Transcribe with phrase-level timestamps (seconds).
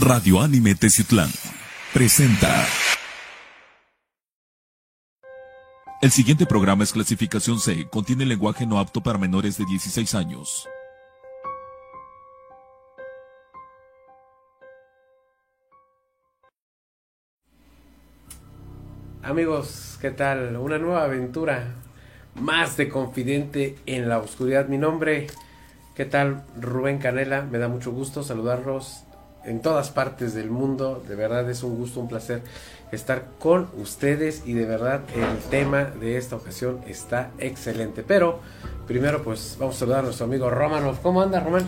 [0.00, 1.28] Radio Anime Teciutlán
[1.92, 2.64] presenta.
[6.00, 10.68] El siguiente programa es clasificación C, contiene lenguaje no apto para menores de 16 años.
[19.24, 20.56] Amigos, ¿qué tal?
[20.58, 21.74] Una nueva aventura
[22.36, 24.68] más de Confidente en la Oscuridad.
[24.68, 25.26] Mi nombre,
[25.96, 26.44] ¿qué tal?
[26.60, 29.07] Rubén Canela, me da mucho gusto saludarlos
[29.48, 31.02] en todas partes del mundo.
[31.08, 32.42] De verdad es un gusto, un placer
[32.92, 38.02] estar con ustedes y de verdad el tema de esta ocasión está excelente.
[38.02, 38.40] Pero
[38.86, 41.00] primero pues vamos a saludar a nuestro amigo Romanov.
[41.00, 41.66] ¿Cómo anda Román?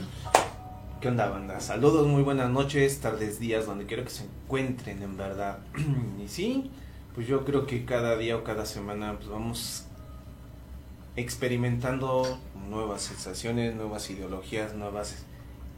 [1.00, 1.60] ¿Qué onda banda?
[1.60, 5.58] Saludos, muy buenas noches, tardes, días, donde quiero que se encuentren en verdad.
[6.22, 6.70] y sí,
[7.14, 9.86] pues yo creo que cada día o cada semana pues vamos
[11.16, 15.24] experimentando nuevas sensaciones, nuevas ideologías, nuevas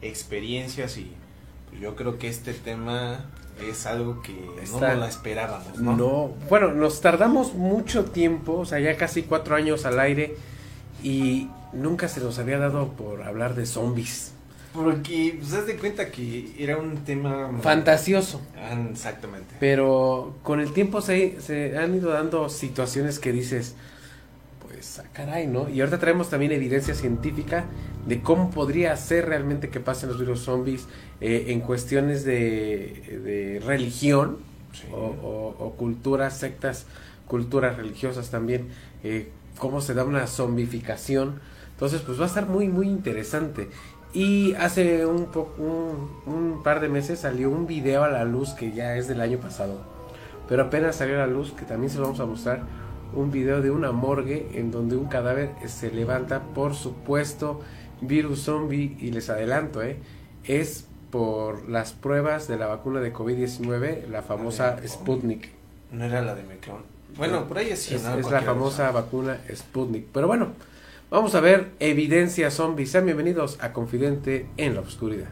[0.01, 1.13] experiencias y
[1.79, 3.25] yo creo que este tema
[3.69, 5.95] es algo que no Está- la esperábamos, ¿no?
[5.95, 10.35] No, bueno, nos tardamos mucho tiempo, o sea, ya casi cuatro años al aire
[11.03, 14.31] y nunca se nos había dado por hablar de zombies.
[14.73, 17.51] Porque, pues, haz de cuenta que era un tema...
[17.61, 18.41] Fantasioso.
[18.57, 19.53] Ah, exactamente.
[19.59, 23.75] Pero con el tiempo se, se han ido dando situaciones que dices,
[24.83, 25.69] pues, ah, caray, ¿no?
[25.69, 27.65] Y ahorita traemos también evidencia científica
[28.05, 30.87] de cómo podría ser realmente que pasen los virus zombies
[31.21, 34.37] eh, en cuestiones de, de religión
[34.73, 34.87] Sí.
[34.91, 36.87] o, o- o culturas, sectas,
[37.27, 38.69] culturas religiosas también,
[39.03, 41.39] eh, cómo se da una zombificación.
[41.73, 43.69] Entonces, pues va a estar muy, muy interesante.
[44.15, 45.27] Y hace un,
[46.25, 49.37] un par de meses salió un video a la luz que ya es del año
[49.37, 49.81] pasado.
[50.49, 52.63] Pero apenas salió a la luz, que también se lo vamos a mostrar,
[53.15, 57.61] un video de una morgue en donde un cadáver se levanta por supuesto
[58.01, 58.95] virus zombie.
[58.99, 59.97] Y les adelanto, ¿eh?
[60.43, 65.49] es por las pruebas de la vacuna de COVID-19, la famosa de- Sputnik.
[65.91, 66.79] No era la de Meclón.
[67.17, 68.15] Bueno, por ahí Es, ¿no?
[68.17, 68.91] es la famosa cosa.
[68.91, 70.07] vacuna Sputnik.
[70.11, 70.47] Pero bueno,
[71.11, 72.87] vamos a ver evidencia zombie.
[72.87, 75.29] Sean bienvenidos a Confidente en la Oscuridad.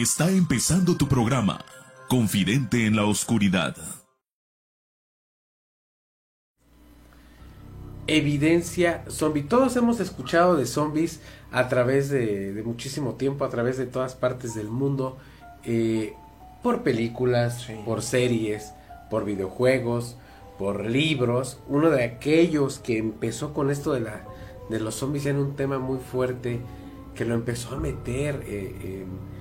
[0.00, 1.64] Está empezando tu programa,
[2.08, 3.74] Confidente en la Oscuridad.
[8.06, 9.42] Evidencia zombie.
[9.42, 11.18] Todos hemos escuchado de zombies
[11.50, 15.18] a través de, de muchísimo tiempo, a través de todas partes del mundo,
[15.64, 16.12] eh,
[16.62, 17.74] por películas, Sí.
[17.84, 18.72] por series,
[19.10, 20.16] por videojuegos,
[20.60, 21.58] por libros.
[21.66, 24.22] Uno de aquellos que empezó con esto de, la,
[24.70, 26.60] de los zombies en un tema muy fuerte,
[27.16, 29.37] que lo empezó a meter eh, en,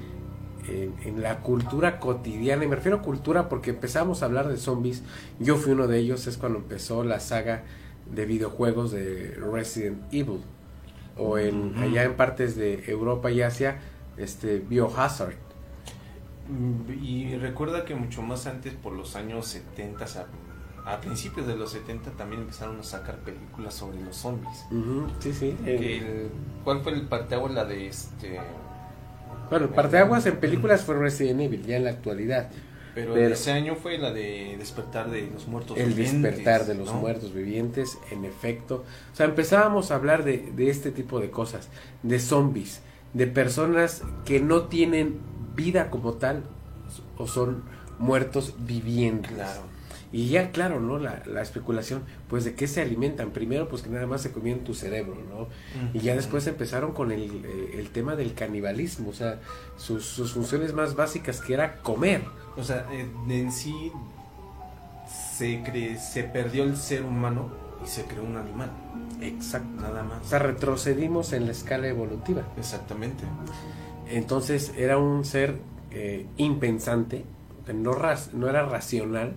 [0.68, 2.64] en- en la cultura cotidiana.
[2.64, 5.04] Y me refiero a cultura porque empezamos a hablar de zombies.
[5.40, 7.64] Yo fui uno de ellos, es cuando empezó la saga
[8.14, 10.42] de videojuegos de Resident Evil.
[11.18, 13.80] O en, allá en partes de Europa y Asia,
[14.18, 15.34] este Biohazard.
[16.50, 20.06] Mm, Y recuerda que mucho más antes, por los años 70,
[20.86, 24.64] a, a principios de los 70, también empezaron a sacar películas sobre los zombies.
[25.20, 25.58] Sí, sí.
[25.66, 26.30] El-
[26.64, 27.54] ¿Cuál fue el parteaguas?
[27.54, 28.40] La de este.
[29.50, 32.50] Bueno, el parteaguas en películas fue Resident Evil, ya en la actualidad.
[32.94, 36.88] Pero, ese año fue la de Despertar de los Muertos El Vivientes, despertar de los
[36.88, 36.96] ¿no?
[36.96, 38.86] muertos vivientes, en efecto.
[39.14, 41.70] O sea, empezábamos a hablar de, de este tipo de cosas,
[42.02, 42.82] de zombies,
[43.14, 45.20] de personas que no tienen
[45.56, 46.44] vida como tal
[47.18, 47.64] o son
[48.00, 49.32] muertos vivientes.
[49.32, 49.77] Claro.
[50.12, 51.00] Y ya, claro, ¿no?
[51.00, 53.32] La, la especulación, pues de qué se alimentan.
[53.32, 55.48] Primero, pues que nada más se comían tu cerebro, ¿no?
[55.94, 59.40] Y ya después empezaron con el, eh, el tema del canibalismo, o sea,
[59.76, 62.22] sus, sus funciones más básicas que era comer.
[62.56, 63.92] O sea, eh, en sí
[65.38, 67.50] se, cre- se perdió el ser humano
[67.84, 68.72] y se creó un animal.
[69.22, 69.82] Exacto.
[69.82, 70.26] Nada O más.
[70.26, 72.44] sea, retrocedimos en la escala evolutiva.
[72.58, 73.24] Exactamente.
[74.10, 75.58] Entonces era un ser
[75.92, 77.26] eh, impensante,
[77.74, 77.92] no,
[78.34, 79.34] no era racional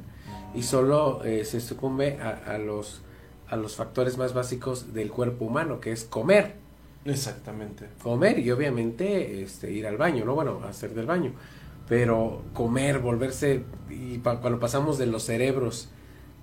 [0.55, 3.03] y solo eh, se sucumbe a, a los,
[3.49, 6.55] a los factores más básicos del cuerpo humano, que es comer.
[7.05, 7.87] Exactamente.
[8.03, 10.35] Comer y obviamente este, ir al baño, ¿no?
[10.35, 11.33] Bueno, hacer del baño.
[11.89, 15.89] Pero comer, volverse, y pa- cuando pasamos de los cerebros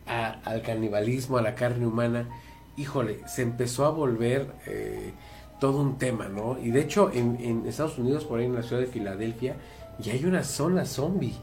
[0.08, 2.28] a- al canibalismo, a la carne humana,
[2.76, 5.14] híjole, se empezó a volver eh,
[5.60, 6.58] todo un tema, ¿no?
[6.60, 9.56] Y de hecho en, en Estados Unidos, por ahí en la ciudad de Filadelfia,
[10.00, 11.36] ya hay una zona zombie.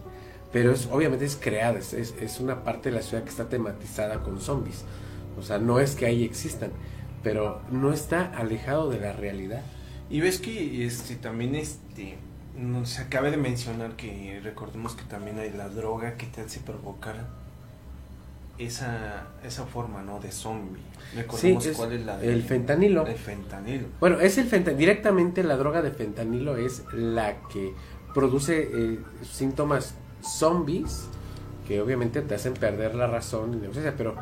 [0.54, 3.50] Pero es, obviamente es creada, es, es- es una parte de la ciudad que está
[3.50, 4.84] tematizada con zombies.
[5.38, 6.70] O sea, no es que ahí existan,
[7.22, 9.60] pero no está alejado de la realidad.
[10.08, 12.16] Y ves que este también este
[12.84, 17.16] se acabe de mencionar que recordemos que también hay la droga que te hace provocar
[18.58, 20.20] esa, esa forma, ¿no?
[20.20, 20.80] De zombie.
[21.16, 23.04] Recordemos cuál es la El fentanilo.
[23.06, 23.86] El fentanilo.
[23.98, 24.78] Bueno, es el fentanilo.
[24.78, 27.74] Directamente la droga de fentanilo es la que
[28.14, 28.98] produce eh,
[29.28, 31.06] síntomas zombies
[31.66, 34.14] que obviamente te hacen perder la razón y la pero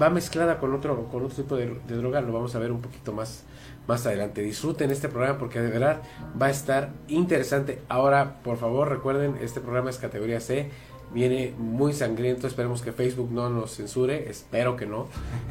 [0.00, 3.12] va mezclada con otro con otro tipo de, droga lo vamos a ver un poquito
[3.12, 3.44] más
[3.86, 6.02] más adelante disfruten este programa porque de verdad
[6.40, 10.70] va a estar interesante ahora por favor recuerden este programa es categoría C
[11.12, 12.46] viene muy sangriento.
[12.46, 15.08] Esperemos que Facebook no nos censure, espero que no,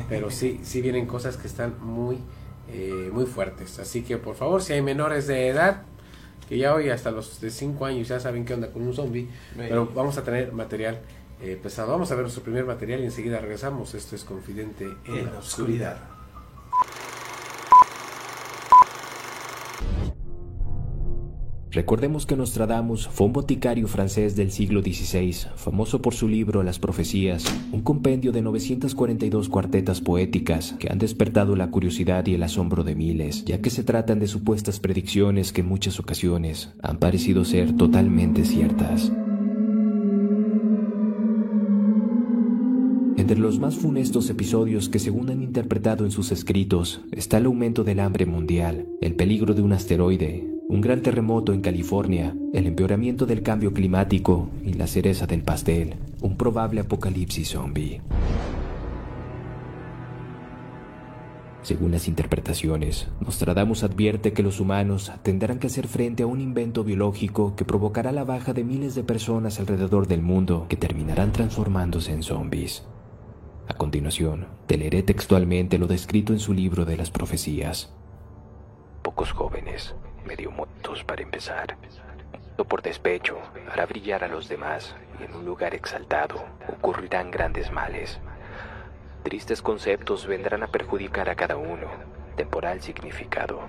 [0.09, 2.17] pero sí, sí vienen cosas que están muy,
[2.69, 3.79] eh, muy fuertes.
[3.79, 5.83] Así que por favor, si hay menores de edad,
[6.47, 9.27] que ya hoy hasta los de 5 años ya saben qué onda con un zombie,
[9.55, 10.99] pero vamos a tener material
[11.41, 11.91] eh, pesado.
[11.91, 13.93] Vamos a ver nuestro primer material y enseguida regresamos.
[13.93, 16.16] Esto es Confidente en, la oscuridad.
[21.77, 26.79] Recordemos que Nostradamus fue un boticario francés del siglo XVI, famoso por su libro Las
[26.79, 32.83] Profecías, un compendio de 942 cuartetas poéticas que han despertado la curiosidad y el asombro
[32.83, 37.45] de miles, ya que se tratan de supuestas predicciones que en muchas ocasiones han parecido
[37.45, 39.11] ser totalmente ciertas.
[43.17, 47.83] Entre los más funestos episodios que según han interpretado en sus escritos está el aumento
[47.83, 53.25] del hambre mundial, el peligro de un asteroide, un gran terremoto en California, el empeoramiento
[53.25, 58.01] del cambio climático y la cereza del pastel, un probable apocalipsis zombie.
[61.61, 66.83] Según las interpretaciones, Nostradamus advierte que los humanos tendrán que hacer frente a un invento
[66.83, 72.11] biológico que provocará la baja de miles de personas alrededor del mundo que terminarán transformándose
[72.11, 72.85] en zombies.
[73.69, 77.93] A continuación, te leeré textualmente lo descrito en su libro de las profecías.
[79.01, 79.95] Pocos jóvenes
[80.27, 81.77] medio muertos para empezar.
[82.67, 83.37] Por despecho
[83.71, 84.93] hará brillar a los demás.
[85.19, 88.19] Y en un lugar exaltado ocurrirán grandes males.
[89.23, 91.87] Tristes conceptos vendrán a perjudicar a cada uno,
[92.35, 93.61] temporal significado.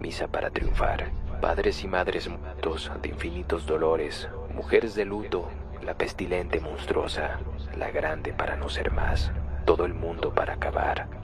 [0.00, 5.48] Misa para triunfar, padres y madres muertos de infinitos dolores, mujeres de luto,
[5.82, 7.40] la pestilente monstruosa,
[7.76, 9.32] la grande para no ser más,
[9.64, 11.15] todo el mundo para acabar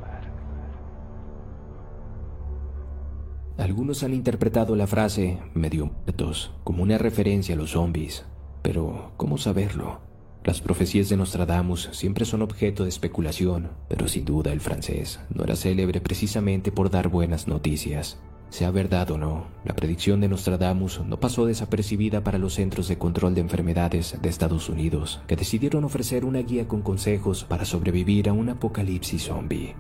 [3.63, 8.25] Algunos han interpretado la frase medio muertos como una referencia a los zombies,
[8.61, 10.01] pero ¿cómo saberlo?
[10.43, 15.45] Las profecías de Nostradamus siempre son objeto de especulación, pero sin duda el francés no
[15.45, 18.19] era célebre precisamente por dar buenas noticias.
[18.51, 22.99] Sea verdad o no, la predicción de Nostradamus no pasó desapercibida para los Centros de
[22.99, 28.29] Control de Enfermedades de Estados Unidos, que decidieron ofrecer una guía con consejos para sobrevivir
[28.29, 29.77] a un apocalipsis zombie.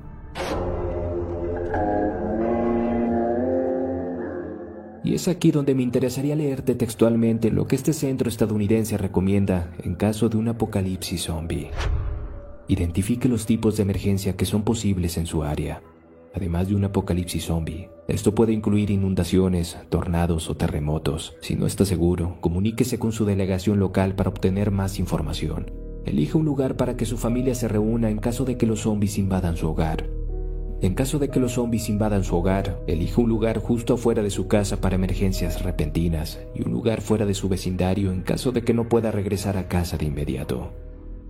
[5.05, 9.95] Y es aquí donde me interesaría leerte textualmente lo que este centro estadounidense recomienda en
[9.95, 11.71] caso de un apocalipsis zombie.
[12.69, 15.83] Identifique los tipos de emergencia que son posibles en su área,
[16.35, 17.91] además de un apocalipsis zombie.
[18.07, 21.35] Esto puede incluir inundaciones, tornados o terremotos.
[21.41, 25.73] Si no está seguro, comuníquese con su delegación local para obtener más información.
[26.05, 29.19] Elija un lugar para que su familia se reúna en caso de que los zombies
[29.19, 30.09] invadan su hogar.
[30.83, 34.31] En caso de que los zombies invadan su hogar, elija un lugar justo afuera de
[34.31, 38.63] su casa para emergencias repentinas y un lugar fuera de su vecindario en caso de
[38.63, 40.73] que no pueda regresar a casa de inmediato.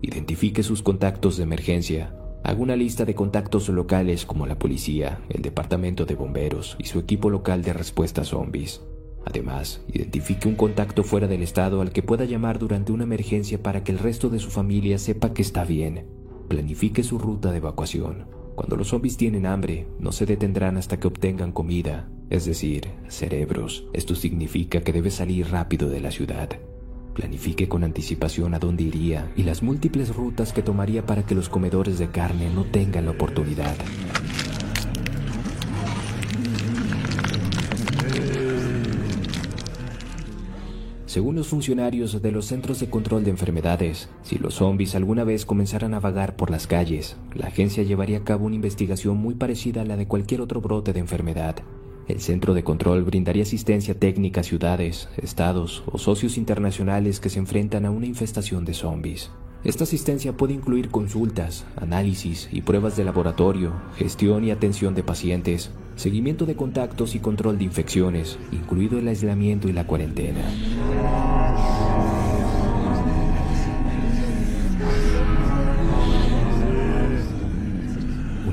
[0.00, 2.16] Identifique sus contactos de emergencia.
[2.44, 6.98] Haga una lista de contactos locales como la policía, el departamento de bomberos y su
[6.98, 8.80] equipo local de respuesta a zombies.
[9.26, 13.84] Además, identifique un contacto fuera del estado al que pueda llamar durante una emergencia para
[13.84, 16.06] que el resto de su familia sepa que está bien.
[16.48, 18.41] Planifique su ruta de evacuación.
[18.54, 23.86] Cuando los zombies tienen hambre, no se detendrán hasta que obtengan comida, es decir, cerebros.
[23.92, 26.50] Esto significa que debe salir rápido de la ciudad.
[27.14, 31.48] Planifique con anticipación a dónde iría y las múltiples rutas que tomaría para que los
[31.48, 33.76] comedores de carne no tengan la oportunidad.
[41.12, 45.44] Según los funcionarios de los Centros de Control de Enfermedades, si los zombies alguna vez
[45.44, 49.82] comenzaran a vagar por las calles, la agencia llevaría a cabo una investigación muy parecida
[49.82, 51.56] a la de cualquier otro brote de enfermedad.
[52.08, 57.40] El centro de control brindaría asistencia técnica a ciudades, estados o socios internacionales que se
[57.40, 59.30] enfrentan a una infestación de zombies.
[59.64, 65.70] Esta asistencia puede incluir consultas, análisis y pruebas de laboratorio, gestión y atención de pacientes,
[65.94, 70.40] seguimiento de contactos y control de infecciones, incluido el aislamiento y la cuarentena.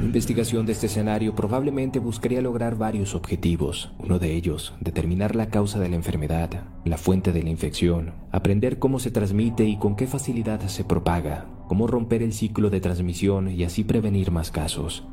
[0.09, 3.91] Investigación de este escenario probablemente buscaría lograr varios objetivos.
[3.99, 8.79] Uno de ellos, determinar la causa de la enfermedad, la fuente de la infección, aprender
[8.79, 13.51] cómo se transmite y con qué facilidad se propaga, cómo romper el ciclo de transmisión
[13.51, 15.05] y así prevenir más casos.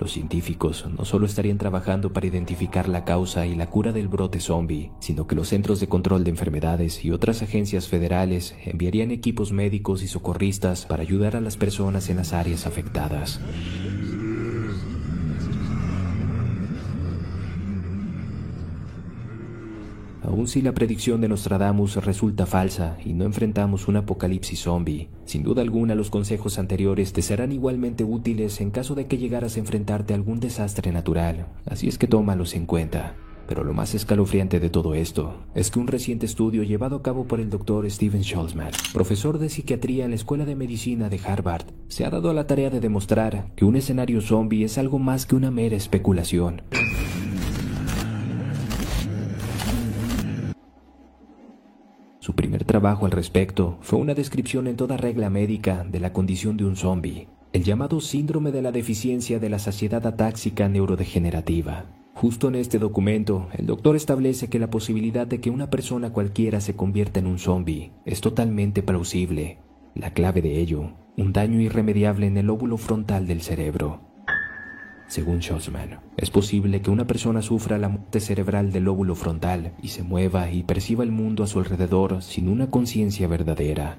[0.00, 4.40] Los científicos no solo estarían trabajando para identificar la causa y la cura del brote
[4.40, 9.52] zombie, sino que los Centros de Control de Enfermedades y otras agencias federales enviarían equipos
[9.52, 13.40] médicos y socorristas para ayudar a las personas en las áreas afectadas.
[20.24, 25.42] Aun si la predicción de Nostradamus resulta falsa y no enfrentamos un apocalipsis zombie, sin
[25.42, 29.60] duda alguna los consejos anteriores te serán igualmente útiles en caso de que llegaras a
[29.60, 33.16] enfrentarte a algún desastre natural, así es que tómalos en cuenta.
[33.48, 37.26] Pero lo más escalofriante de todo esto es que un reciente estudio llevado a cabo
[37.26, 41.66] por el doctor Steven Schultzman, profesor de psiquiatría en la Escuela de Medicina de Harvard,
[41.88, 45.26] se ha dado a la tarea de demostrar que un escenario zombie es algo más
[45.26, 46.62] que una mera especulación.
[52.22, 56.56] Su primer trabajo al respecto fue una descripción en toda regla médica de la condición
[56.56, 61.86] de un zombie, el llamado síndrome de la deficiencia de la saciedad atáxica neurodegenerativa.
[62.14, 66.60] Justo en este documento, el doctor establece que la posibilidad de que una persona cualquiera
[66.60, 69.58] se convierta en un zombie es totalmente plausible.
[69.96, 74.11] La clave de ello, un daño irremediable en el óvulo frontal del cerebro.
[75.12, 79.88] Según Schultzman, es posible que una persona sufra la muerte cerebral del lóbulo frontal y
[79.88, 83.98] se mueva y perciba el mundo a su alrededor sin una conciencia verdadera.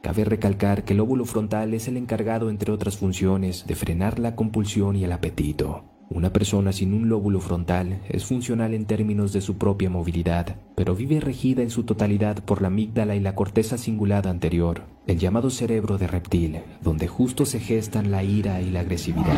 [0.00, 4.36] Cabe recalcar que el lóbulo frontal es el encargado, entre otras funciones, de frenar la
[4.36, 5.84] compulsión y el apetito.
[6.10, 10.94] Una persona sin un lóbulo frontal es funcional en términos de su propia movilidad, pero
[10.94, 15.50] vive regida en su totalidad por la amígdala y la corteza cingulada anterior, el llamado
[15.50, 19.34] cerebro de reptil, donde justo se gestan la ira y la agresividad.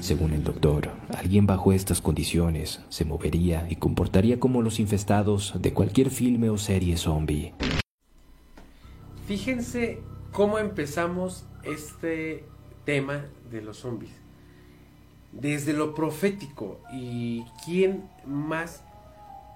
[0.00, 5.74] Según el doctor, alguien bajo estas condiciones se movería y comportaría como los infestados de
[5.74, 7.52] cualquier filme o serie zombie.
[9.28, 10.00] Fíjense
[10.32, 12.46] cómo empezamos este
[12.86, 14.12] tema de los zombies.
[15.32, 16.80] Desde lo profético.
[16.90, 18.82] ¿Y quién más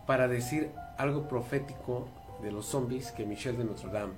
[0.07, 2.07] para decir algo profético
[2.43, 4.13] de los zombies que Michel de Notre Dame?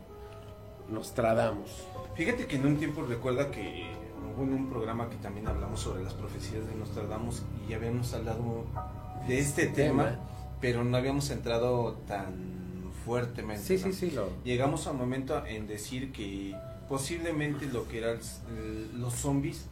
[0.90, 1.70] Nostradamus.
[2.16, 3.86] Fíjate que en un tiempo recuerda que
[4.36, 8.64] hubo un programa que también hablamos sobre las profecías de Nostradamus y ya habíamos hablado
[9.28, 10.18] de este tema,
[10.60, 12.53] pero no habíamos entrado tan
[13.04, 13.64] fuertemente.
[13.64, 14.16] Sí, sí, sí.
[14.44, 16.56] Llegamos a un momento en decir que
[16.88, 18.18] posiblemente lo que eran
[18.96, 19.66] los zombies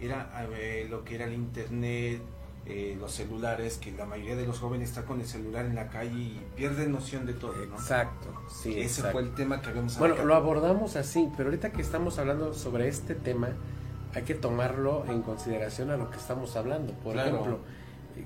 [0.00, 0.46] era
[0.88, 2.20] lo que era el internet,
[2.66, 5.88] eh, los celulares, que la mayoría de los jóvenes está con el celular en la
[5.88, 7.74] calle y pierde noción de todo, ¿no?
[7.74, 8.80] Exacto, sí.
[8.80, 12.54] Ese fue el tema que habíamos Bueno, lo abordamos así, pero ahorita que estamos hablando
[12.54, 13.50] sobre este tema,
[14.14, 16.94] hay que tomarlo en consideración a lo que estamos hablando.
[16.94, 17.58] Por ejemplo,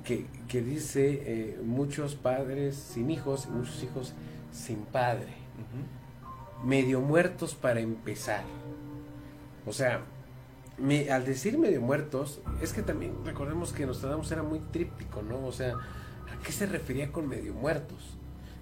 [0.05, 4.15] que, que dice eh, muchos padres sin hijos y muchos hijos
[4.53, 5.35] sin padre.
[6.65, 8.43] Medio muertos para empezar.
[9.67, 10.03] O sea,
[10.79, 15.45] me, al decir medio muertos, es que también recordemos que Nostradamus era muy tríptico, ¿no?
[15.47, 18.17] O sea, ¿a qué se refería con medio muertos?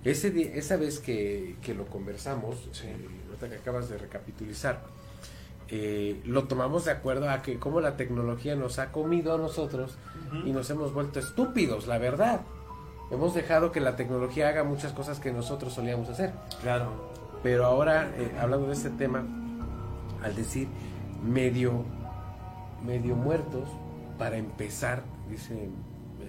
[0.04, 4.85] Ese esa vez que, que lo conversamos, eh, ahorita que acabas de recapitulizar,
[5.68, 9.99] eh, lo tomamos de acuerdo a que como la tecnología nos ha comido a nosotros
[10.44, 12.42] y nos hemos vuelto estúpidos, la verdad.
[13.11, 16.32] Hemos dejado que la tecnología haga muchas cosas que nosotros solíamos hacer.
[16.61, 16.90] Claro.
[17.42, 19.25] Pero ahora, eh, hablando de este tema,
[20.23, 20.68] al decir
[21.25, 21.85] medio,
[22.85, 23.68] medio muertos,
[24.18, 25.68] para empezar, dice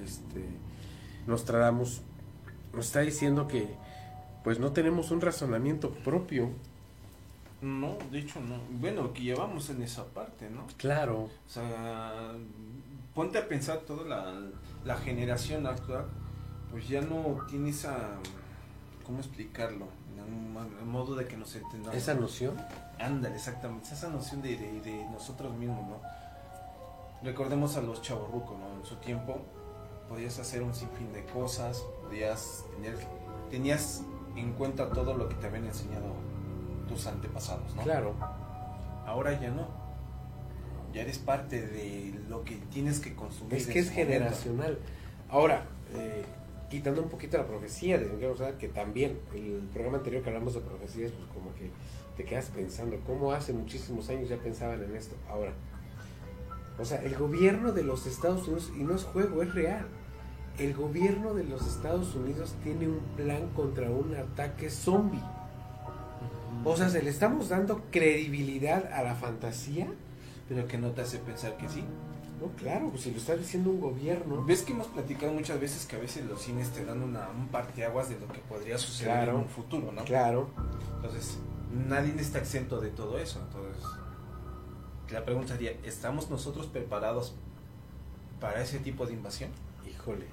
[0.04, 0.46] este,
[1.26, 2.02] Nostradamus,
[2.74, 3.76] nos está diciendo que
[4.44, 6.52] pues no tenemos un razonamiento propio
[7.62, 8.60] no, de hecho no.
[8.70, 10.68] Bueno, que llevamos en esa parte, ¿no?
[10.78, 11.24] Claro.
[11.24, 12.34] O sea,
[13.16, 14.04] ponte a pensar toda
[14.86, 16.06] la, generación actual,
[16.72, 17.98] pues ya no tiene esa,
[19.06, 19.88] ¿cómo explicarlo?
[20.18, 21.96] En modo de que nos entendamos.
[21.96, 22.56] ¿Esa noción?
[23.00, 23.94] Ándale, exactamente.
[23.94, 26.02] Esa noción de, de, nosotros mismos, ¿no?
[27.24, 28.80] Recordemos a los chavorrucos, ¿no?
[28.80, 29.40] En su tiempo
[30.10, 32.98] podías hacer un sinfín de cosas, podías tener,
[33.50, 34.04] tenías
[34.36, 36.27] en cuenta todo lo que te habían enseñado
[36.88, 37.84] tus antepasados, ¿no?
[37.84, 38.16] Claro.
[39.06, 39.68] Ahora ya no.
[40.94, 43.56] Ya eres parte de lo que tienes que consumir.
[43.56, 44.80] Es que es generacional.
[45.30, 46.24] Ahora, eh,
[46.70, 48.08] quitando un poquito la profecía, de,
[48.60, 51.72] que también el programa anterior que hablamos de profecías, pues como que
[52.16, 55.16] te quedas pensando, ¿cómo hace muchísimos años ya pensaban en esto?
[55.30, 55.54] Ahora,
[56.80, 59.88] o sea, el gobierno de los Estados Unidos, y no es juego, es real,
[60.58, 65.22] el gobierno de los Estados Unidos tiene un plan contra un ataque zombie.
[66.66, 69.88] O sea, ¿se le estamos dando credibilidad a la fantasía?
[70.50, 71.84] Pero que no te hace pensar que sí.
[72.42, 74.44] No, claro, pues si lo está diciendo un gobierno.
[74.46, 77.48] Ves que hemos platicado muchas veces que a veces los cines te dan una, un
[77.48, 79.32] parteaguas de lo que podría suceder Claro.
[79.32, 80.04] en un futuro, ¿no?
[80.06, 80.50] Claro.
[80.98, 81.38] Entonces,
[81.88, 83.42] nadie está exento de todo eso.
[83.42, 83.84] Entonces,
[85.12, 87.34] la pregunta sería, ¿estamos nosotros preparados
[88.40, 89.50] para ese tipo de invasión?
[89.90, 90.26] Híjole.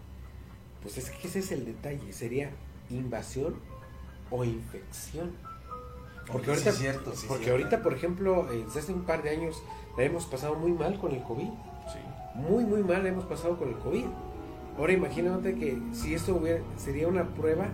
[0.82, 2.12] Pues es que ese es el detalle.
[2.12, 2.50] Sería
[2.90, 3.54] invasión
[4.30, 5.32] o infección.
[6.30, 7.64] Porque Sí, ahorita, es cierto, sí, porque cierto.
[7.64, 9.62] ahorita, por ejemplo, eh, desde hace un par de años
[9.96, 11.44] la hemos pasado muy mal con el COVID.
[11.46, 11.98] Sí.
[12.34, 14.06] Muy, muy mal la hemos pasado con el COVID.
[14.78, 17.68] Ahora imagínate que si esto hubiera, sería una prueba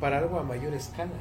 [0.00, 1.12] para algo a mayor escala.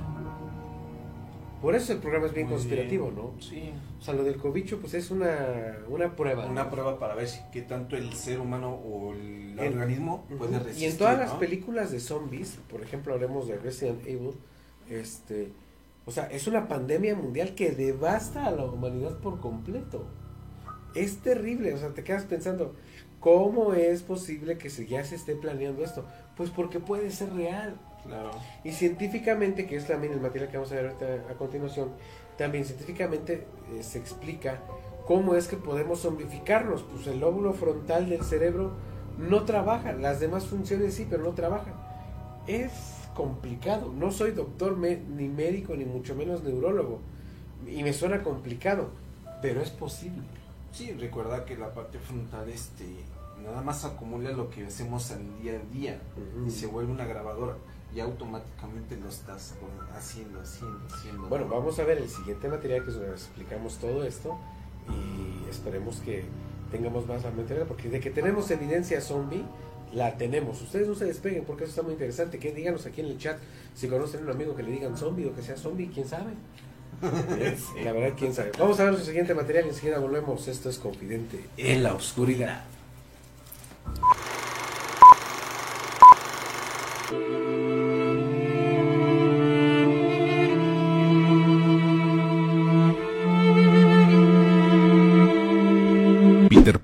[1.61, 3.15] Por eso el programa es bien Muy conspirativo, bien.
[3.17, 3.41] ¿no?
[3.41, 3.71] Sí.
[3.99, 6.45] O sea, lo del cobicho pues es una, una prueba.
[6.45, 6.69] Una ¿no?
[6.71, 10.87] prueba para ver si qué tanto el ser humano o el En- organismo puede resistir.
[10.87, 11.39] Y en todas las ¿no?
[11.39, 14.31] películas de zombies, por ejemplo, hablemos de Resident Evil,
[14.89, 15.51] este,
[16.09, 20.07] o sea, es una pandemia mundial que devasta a la humanidad por completo.
[20.95, 22.73] Es terrible, o sea, te quedas pensando,
[23.19, 26.03] ¿cómo es posible que se, ya se esté planeando esto?
[26.35, 27.79] Pues porque puede ser real.
[28.03, 28.31] Claro.
[28.63, 31.91] Y científicamente, que es también el material que vamos a ver ahorita a continuación,
[32.39, 34.61] también científicamente eh, se explica
[35.05, 36.81] cómo es que podemos zombificarnos.
[36.81, 38.71] Pues el lóbulo frontal del cerebro
[39.19, 41.75] no trabaja, las demás funciones sí, pero no trabajan.
[42.47, 43.91] Es complicado.
[43.93, 46.99] No soy doctor me- ni médico, ni mucho menos neurólogo.
[47.67, 48.89] Y me suena complicado,
[49.41, 50.21] pero es posible.
[50.71, 52.85] Sí, recuerda que la parte frontal este
[53.43, 55.99] nada más acumula lo que hacemos al día a día
[56.45, 57.55] y se vuelve una grabadora
[57.95, 59.55] y automáticamente lo estás
[59.95, 61.27] haciendo, haciendo, haciendo.
[61.29, 64.37] Bueno, vamos a ver el siguiente material que explicamos todo esto
[64.89, 66.25] y esperemos que
[66.71, 69.43] tengamos más material porque de que tenemos evidencia zombie
[69.93, 70.61] la tenemos.
[70.61, 72.39] Ustedes no se despeguen porque eso está muy interesante.
[72.39, 73.37] Que díganos aquí en el chat
[73.75, 76.31] si conocen a un amigo que le digan zombie o que sea zombie, quién sabe.
[77.01, 78.51] Eh, La verdad, quién sabe.
[78.59, 80.47] Vamos a ver nuestro siguiente material y enseguida volvemos.
[80.47, 82.63] Esto es Confidente en la Oscuridad.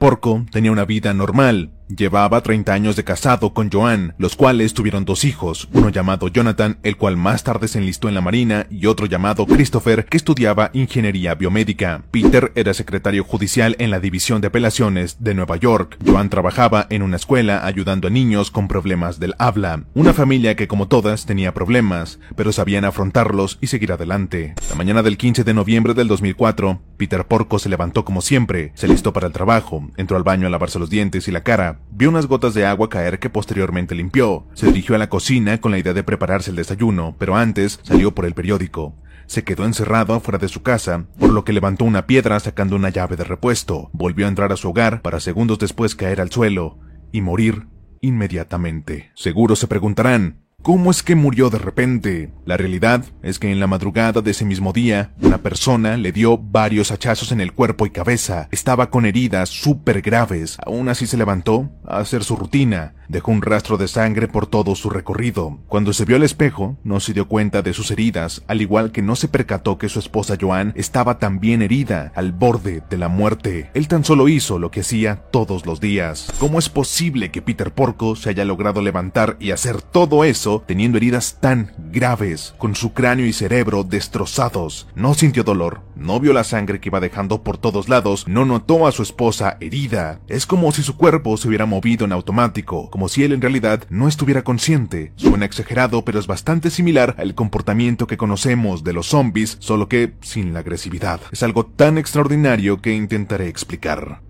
[0.06, 1.72] Porco tenía una vida normal.
[1.88, 6.80] Llevaba 30 años de casado con Joan, los cuales tuvieron dos hijos, uno llamado Jonathan,
[6.82, 10.72] el cual más tarde se enlistó en la Marina, y otro llamado Christopher, que estudiaba
[10.74, 12.04] ingeniería biomédica.
[12.10, 16.00] Peter era secretario judicial en la División de Apelaciones de Nueva York.
[16.04, 19.84] Joan trabajaba en una escuela ayudando a niños con problemas del habla.
[19.94, 24.56] Una familia que como todas tenía problemas, pero sabían afrontarlos y seguir adelante.
[24.72, 28.88] La mañana del 15 de noviembre del 2004, Peter Porco se levantó como siempre, se
[28.88, 32.10] listó para el trabajo, entró al baño a lavarse los dientes y la cara, vio
[32.10, 35.78] unas gotas de agua caer que posteriormente limpió, se dirigió a la cocina con la
[35.78, 38.96] idea de prepararse el desayuno, pero antes salió por el periódico.
[39.28, 42.90] Se quedó encerrado afuera de su casa, por lo que levantó una piedra sacando una
[42.90, 46.78] llave de repuesto, volvió a entrar a su hogar para segundos después caer al suelo
[47.12, 47.68] y morir
[48.02, 49.12] inmediatamente.
[49.16, 52.32] Seguro se preguntarán, ¿Cómo es que murió de repente?
[52.44, 56.40] La realidad es que en la madrugada de ese mismo día, una persona le dio
[56.40, 58.50] varios hachazos en el cuerpo y cabeza.
[58.50, 60.58] Estaba con heridas súper graves.
[60.66, 62.96] Aún así se levantó a hacer su rutina.
[63.08, 65.60] Dejó un rastro de sangre por todo su recorrido.
[65.68, 69.02] Cuando se vio al espejo, no se dio cuenta de sus heridas, al igual que
[69.02, 73.70] no se percató que su esposa Joan estaba también herida, al borde de la muerte.
[73.74, 76.32] Él tan solo hizo lo que hacía todos los días.
[76.40, 80.98] ¿Cómo es posible que Peter Porco se haya logrado levantar y hacer todo eso teniendo
[80.98, 84.88] heridas tan graves, con su cráneo y cerebro destrozados?
[84.96, 88.88] No sintió dolor, no vio la sangre que iba dejando por todos lados, no notó
[88.88, 90.20] a su esposa herida.
[90.28, 93.84] Es como si su cuerpo se hubiera movido en automático, como si él en realidad
[93.90, 95.12] no estuviera consciente.
[95.18, 100.14] Suena exagerado, pero es bastante similar al comportamiento que conocemos de los zombies, solo que
[100.22, 101.20] sin la agresividad.
[101.34, 104.22] Es algo tan extraordinario que intentaré explicar.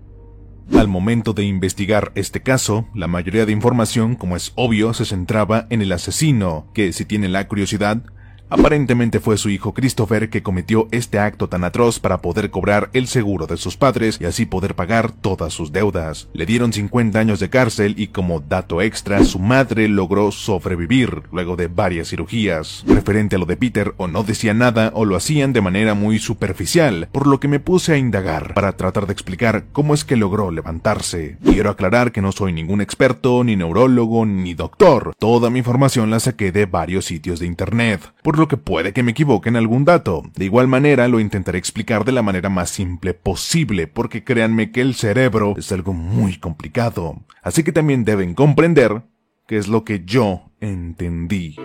[0.76, 5.68] Al momento de investigar este caso, la mayoría de información, como es obvio, se centraba
[5.70, 8.02] en el asesino, que si tiene la curiosidad,
[8.48, 13.08] Aparentemente fue su hijo Christopher que cometió este acto tan atroz para poder cobrar el
[13.08, 16.28] seguro de sus padres y así poder pagar todas sus deudas.
[16.32, 21.56] Le dieron 50 años de cárcel y como dato extra, su madre logró sobrevivir luego
[21.56, 22.84] de varias cirugías.
[22.86, 26.20] Referente a lo de Peter, o no decía nada o lo hacían de manera muy
[26.20, 30.14] superficial, por lo que me puse a indagar para tratar de explicar cómo es que
[30.14, 31.36] logró levantarse.
[31.42, 35.14] Quiero aclarar que no soy ningún experto, ni neurólogo, ni doctor.
[35.18, 38.00] Toda mi información la saqué de varios sitios de internet,
[38.38, 40.22] lo que puede que me equivoque en algún dato.
[40.34, 44.80] De igual manera lo intentaré explicar de la manera más simple posible, porque créanme que
[44.80, 47.24] el cerebro es algo muy complicado.
[47.42, 49.02] Así que también deben comprender
[49.46, 51.56] qué es lo que yo entendí.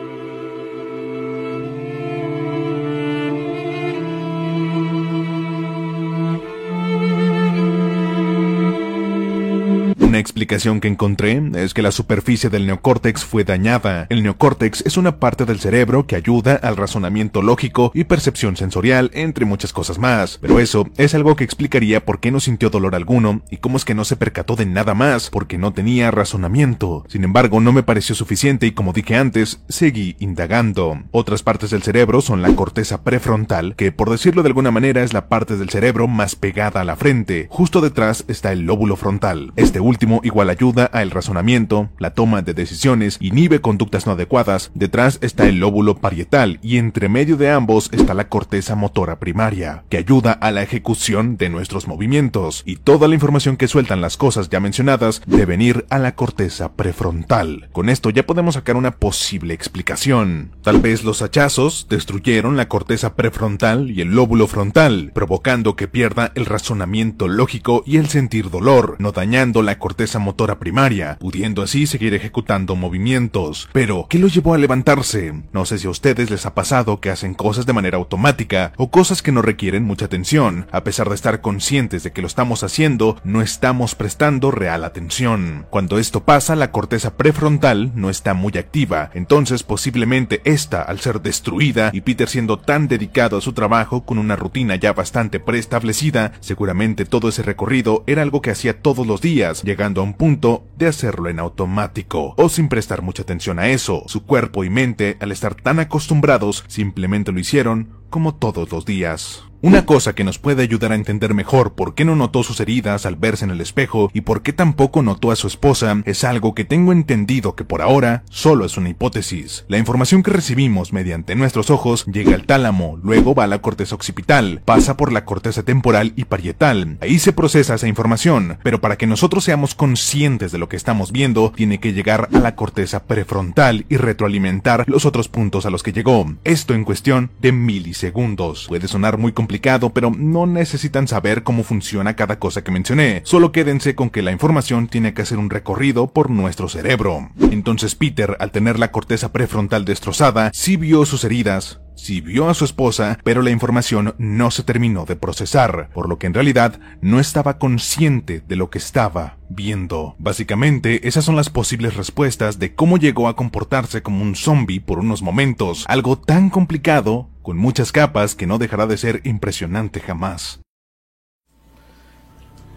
[10.20, 14.08] Explicación que encontré es que la superficie del neocórtex fue dañada.
[14.10, 19.12] El neocórtex es una parte del cerebro que ayuda al razonamiento lógico y percepción sensorial,
[19.14, 20.38] entre muchas cosas más.
[20.42, 23.86] Pero eso es algo que explicaría por qué no sintió dolor alguno y cómo es
[23.86, 27.06] que no se percató de nada más, porque no tenía razonamiento.
[27.08, 31.02] Sin embargo, no me pareció suficiente y como dije antes, seguí indagando.
[31.12, 35.14] Otras partes del cerebro son la corteza prefrontal, que por decirlo de alguna manera es
[35.14, 37.48] la parte del cerebro más pegada a la frente.
[37.50, 39.54] Justo detrás está el lóbulo frontal.
[39.56, 44.72] Este último igual ayuda al razonamiento, la toma de decisiones, inhibe conductas no adecuadas.
[44.74, 49.84] Detrás está el lóbulo parietal y entre medio de ambos está la corteza motora primaria,
[49.90, 52.64] que ayuda a la ejecución de nuestros movimientos.
[52.66, 56.74] Y toda la información que sueltan las cosas ya mencionadas deben ir a la corteza
[56.74, 57.70] prefrontal.
[57.72, 60.52] Con esto ya podemos sacar una posible explicación.
[60.64, 66.32] Tal vez los hachazos destruyeron la corteza prefrontal y el lóbulo frontal, provocando que pierda
[66.36, 71.88] el razonamiento lógico y el sentir dolor, no dañando la corteza motora primaria, pudiendo así
[71.88, 73.70] seguir ejecutando movimientos.
[73.74, 75.34] Pero, ¿qué lo llevó a levantarse?
[75.54, 78.92] No sé si a ustedes les ha pasado que hacen cosas de manera automática o
[78.92, 80.68] cosas que no requieren mucha atención.
[80.72, 85.66] A pesar de estar conscientes de que lo estamos haciendo, no estamos prestando real atención.
[85.70, 91.22] Cuando esto pasa, la corteza prefrontal no está muy activa, entonces posiblemente esta, al ser
[91.22, 96.34] destruida y Peter siendo tan dedicado a su trabajo con una rutina ya bastante preestablecida,
[96.40, 100.88] seguramente todo ese recorrido era algo que hacía todos los días, a un punto de
[100.88, 104.04] hacerlo en automático, o sin prestar mucha atención a eso.
[104.08, 109.44] Su cuerpo y mente, al estar tan acostumbrados, simplemente lo hicieron como todos los días.
[109.64, 113.06] Una cosa que nos puede ayudar a entender mejor por qué no notó sus heridas
[113.06, 116.56] al verse en el espejo y por qué tampoco notó a su esposa es algo
[116.56, 119.64] que tengo entendido que por ahora solo es una hipótesis.
[119.68, 123.94] La información que recibimos mediante nuestros ojos llega al tálamo, luego va a la corteza
[123.94, 126.98] occipital, pasa por la corteza temporal y parietal.
[127.00, 131.12] Ahí se procesa esa información, pero para que nosotros seamos conscientes de lo que estamos
[131.12, 135.84] viendo, tiene que llegar a la corteza prefrontal y retroalimentar los otros puntos a los
[135.84, 136.34] que llegó.
[136.46, 138.66] Esto en cuestión de milisegundos.
[138.68, 139.51] Puede sonar muy complicado
[139.94, 143.22] pero no necesitan saber cómo funciona cada cosa que mencioné.
[143.26, 147.30] Solo quédense con que la información tiene que hacer un recorrido por nuestro cerebro.
[147.52, 152.54] Entonces Peter, al tener la corteza prefrontal destrozada, sí vio sus heridas, sí vio a
[152.54, 156.80] su esposa, pero la información no se terminó de procesar, por lo que en realidad
[157.02, 160.16] no estaba consciente de lo que estaba viendo.
[160.18, 165.00] Básicamente, esas son las posibles respuestas de cómo llegó a comportarse como un zombie por
[165.00, 170.60] unos momentos, algo tan complicado con muchas capas que no dejará de ser impresionante jamás.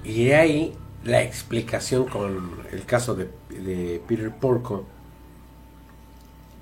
[0.05, 3.31] Y ahí la explicación con el caso de,
[4.07, 4.87] Peter Porco.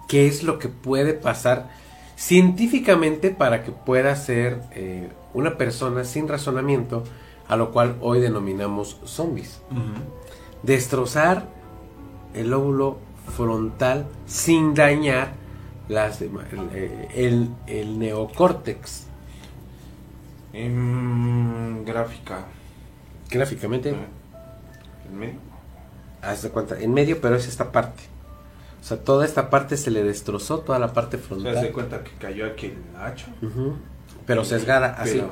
[0.08, 1.70] ¿Qué es lo que puede pasar
[2.22, 7.02] científicamente para que pueda ser eh, una persona sin razonamiento,
[7.48, 9.60] a lo cual hoy denominamos zombies?
[10.62, 11.48] Destrozar
[12.32, 12.98] el óvulo
[13.36, 15.32] frontal sin dañar
[15.88, 19.06] las el, el, neocórtex.
[20.52, 22.44] En gráfica.
[23.30, 23.96] Gráficamente.
[25.10, 25.40] En medio.
[26.22, 28.11] Haz de cuenta, en medio, pero es esta parte.
[28.82, 31.60] O sea, toda esta parte se le destrozó, toda la parte frontal.
[31.60, 33.26] Se cuenta que cayó aquí el hacha.
[34.26, 35.22] Pero sesgada, así.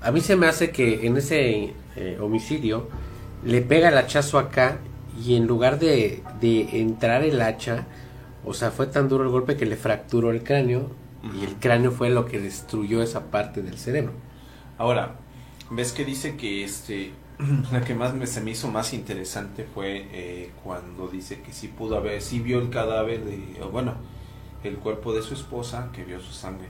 [0.00, 2.88] A mí se me hace que en ese eh, homicidio
[3.44, 4.78] le pega el hachazo acá
[5.24, 7.86] y en lugar de, de entrar el hacha,
[8.44, 10.90] o sea, fue tan duro el golpe que le fracturó el cráneo
[11.38, 14.12] y el cráneo fue lo que destruyó esa parte del cerebro.
[14.78, 15.14] Ahora,
[15.70, 17.12] ves que dice que este
[17.72, 21.68] la que más me, se me hizo más interesante fue eh, cuando dice que sí
[21.68, 23.94] pudo haber, sí vio el cadáver de, bueno,
[24.64, 26.68] el cuerpo de su esposa, que vio su sangre.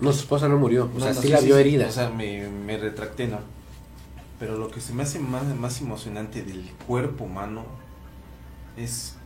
[0.00, 1.86] No, su esposa no murió, o sea, sí la vio herida.
[1.86, 3.38] O sea, me, me retracté, ¿no?
[4.38, 7.64] Pero lo que se me hace más, más emocionante del cuerpo humano
[8.76, 9.16] es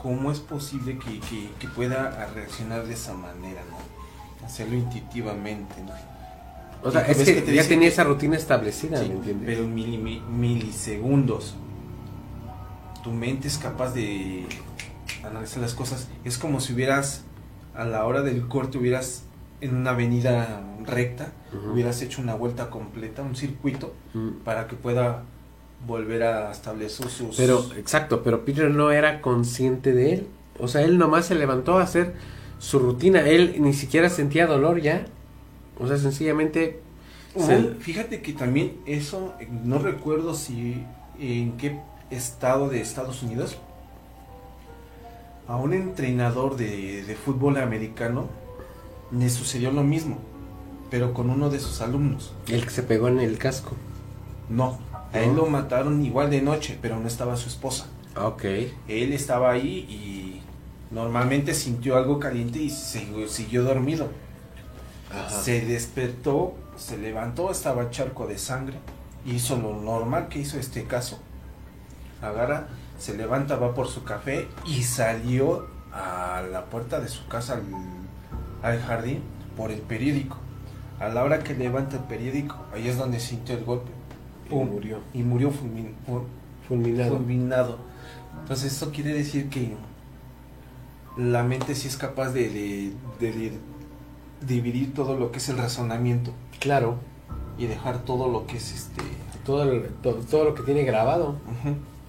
[0.00, 1.20] cómo es posible que,
[1.58, 4.46] que, pueda reaccionar de esa manera, ¿no?
[4.46, 6.15] Hacerlo intuitivamente, ¿no?
[6.86, 9.46] O sea, es que, ya tenía esa rutina establecida, ¿me entiendes?
[9.46, 11.56] Pero en milisegundos.
[13.02, 14.46] Tu mente es capaz de
[15.24, 16.08] analizar las cosas.
[16.24, 17.24] Es como si hubieras,
[17.74, 19.24] a la hora del corte, hubieras
[19.60, 21.32] en una avenida recta,
[21.72, 23.92] hubieras hecho una vuelta completa, un circuito,
[24.44, 25.24] para que pueda
[25.86, 27.36] volver a establecer sus...
[27.36, 30.26] Pero, exacto, pero Peter no era consciente de él.
[30.58, 32.14] O sea, él nomás se levantó a hacer
[32.58, 33.20] su rutina.
[33.20, 35.06] Él ni siquiera sentía dolor ya.
[35.78, 36.80] O sea, sencillamente...
[37.80, 39.34] Fíjate que también eso,
[39.64, 40.82] no recuerdo si
[41.18, 41.78] en qué
[42.10, 43.58] estado de Estados Unidos,
[45.46, 48.28] a un entrenador de, de fútbol americano
[49.12, 50.18] le sucedió lo mismo,
[50.90, 52.32] pero con uno de sus alumnos.
[52.48, 53.72] El que se pegó en el casco.
[54.48, 54.78] No,
[55.12, 57.88] A él lo mataron igual de noche, pero no estaba su esposa.
[58.16, 58.44] Ok.
[58.88, 60.40] Él estaba ahí y
[60.90, 64.08] normalmente sintió algo caliente y siguió, siguió dormido.
[65.10, 65.28] Ajá.
[65.30, 68.76] Se despertó, se levantó, estaba charco de sangre.
[69.24, 71.18] Hizo lo normal que hizo este caso.
[72.22, 77.54] Agarra, se levanta, va por su café y salió a la puerta de su casa
[77.54, 77.62] al,
[78.62, 79.22] al jardín
[79.56, 80.36] por el periódico.
[80.98, 83.90] A la hora que levanta el periódico, ahí es donde sintió el golpe.
[84.50, 85.00] Y murió.
[85.12, 86.24] Y murió fulmin- fu-
[86.68, 87.16] Fulminado.
[87.16, 87.78] fulminado.
[88.40, 89.76] Entonces eso quiere decir que
[91.16, 93.58] la mente sí es capaz de, de- de- de
[94.40, 96.96] dividir todo lo que es el razonamiento Claro.
[97.58, 99.02] y dejar todo lo que es este...
[99.44, 101.36] Todo, el- to- todo lo que tiene grabado.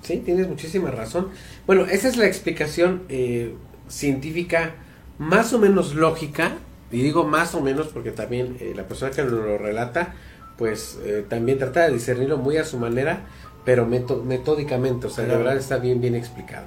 [0.01, 1.29] Sí, tienes muchísima razón.
[1.67, 3.53] Bueno, esa es la explicación eh,
[3.87, 4.75] científica
[5.19, 6.53] más o menos lógica.
[6.91, 10.15] Y digo más o menos porque también eh, la persona que nos lo relata,
[10.57, 13.21] pues eh, también trata de discernirlo muy a su manera,
[13.65, 15.07] pero meto- metódicamente.
[15.07, 15.43] O sea, de Claro.
[15.43, 16.65] verdad está bien, bien explicado.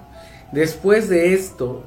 [0.52, 1.84] Después de esto,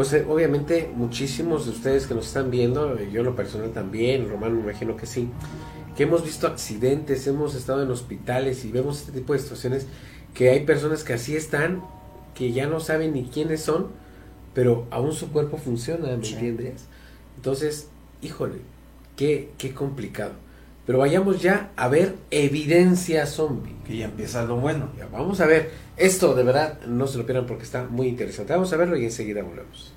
[0.00, 3.70] pues eh, obviamente muchísimos de ustedes que nos están viendo, eh, yo en lo personal
[3.72, 5.28] también, Romano me imagino que sí,
[5.94, 9.86] que hemos visto accidentes, hemos estado en hospitales y vemos este tipo de situaciones
[10.32, 11.82] que hay personas que así están,
[12.34, 13.88] que ya no saben ni quiénes son,
[14.54, 16.32] pero aún su cuerpo funciona, ¿me Sí.
[16.32, 16.86] entiendes?
[17.36, 17.88] Entonces,
[18.22, 18.60] híjole,
[19.16, 20.32] qué, qué complicado.
[20.90, 23.76] Pero vayamos ya a ver evidencia zombie.
[23.86, 24.90] Que ya empieza lo bueno.
[24.98, 28.52] Ya, vamos a ver, esto de verdad no se lo pierdan porque está muy interesante.
[28.52, 29.94] Vamos a verlo y enseguida volvemos.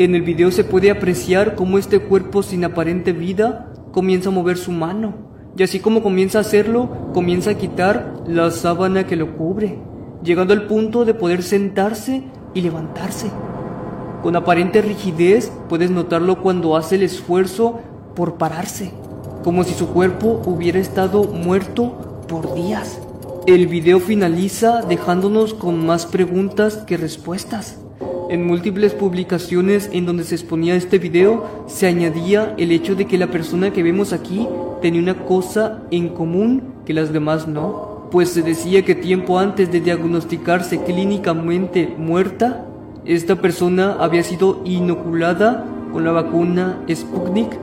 [0.00, 4.56] En el video se puede apreciar cómo este cuerpo sin aparente vida comienza a mover
[4.56, 5.12] su mano,
[5.58, 9.78] y así como comienza a hacerlo, comienza a quitar la sábana que lo cubre,
[10.24, 12.22] llegando al punto de poder sentarse
[12.54, 13.30] y levantarse.
[14.22, 17.80] Con aparente rigidez puedes notarlo cuando hace el esfuerzo
[18.16, 18.92] por pararse,
[19.44, 22.98] como si su cuerpo hubiera estado muerto por días.
[23.46, 27.76] El video finaliza dejándonos con más preguntas que respuestas.
[28.30, 33.18] En múltiples publicaciones en donde se exponía este video se añadía el hecho de que
[33.18, 34.46] la persona que vemos aquí
[34.80, 39.72] tenía una cosa en común que las demás no, pues se decía que tiempo antes
[39.72, 42.66] de diagnosticarse clínicamente muerta,
[43.04, 47.58] esta persona había sido inoculada con la vacuna Sputnik.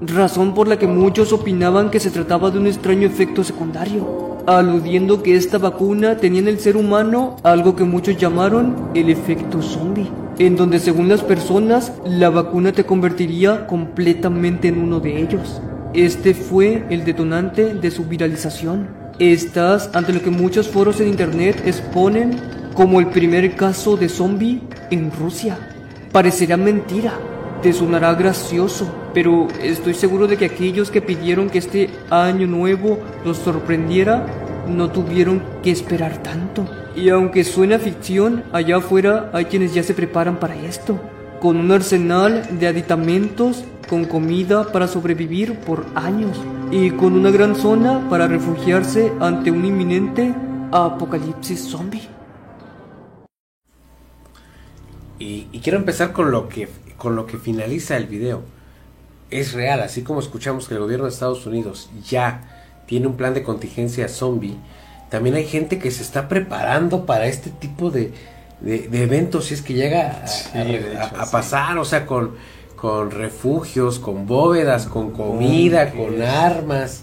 [0.00, 5.22] Razón por la que muchos opinaban que se trataba de un extraño efecto secundario, aludiendo
[5.22, 10.10] que esta vacuna tenía en el ser humano algo que muchos llamaron el efecto zombie,
[10.38, 15.60] en donde según las personas la vacuna te convertiría completamente en uno de ellos.
[15.94, 18.88] Este fue el detonante de su viralización.
[19.18, 22.36] Estás ante lo que muchos foros en internet exponen
[22.74, 25.58] como el primer caso de zombie en Rusia.
[26.12, 27.12] Parecerá mentira,
[27.62, 32.98] te sonará gracioso, pero estoy seguro de que aquellos que pidieron que este año nuevo
[33.24, 34.26] los sorprendiera
[34.66, 36.66] no tuvieron que esperar tanto.
[36.96, 40.98] Y aunque suena ficción, allá afuera hay quienes ya se preparan para esto,
[41.40, 47.56] con un arsenal de aditamentos, con comida para sobrevivir por años y con una gran
[47.56, 50.32] zona para refugiarse ante un inminente
[50.72, 52.08] apocalipsis zombie.
[55.18, 56.66] Y quiero empezar con lo que
[57.00, 58.42] con lo que finaliza el video.
[59.30, 62.42] es real, así como escuchamos que el gobierno de Estados Unidos ya
[62.86, 64.56] tiene un plan de contingencia zombie,
[65.08, 68.12] también hay gente que se está preparando para este tipo de,
[68.60, 70.24] de, eventos si es que llega
[71.18, 72.36] a, pasar, o sea, con,
[72.76, 77.02] con refugios, con bóvedas, con comida, con armas.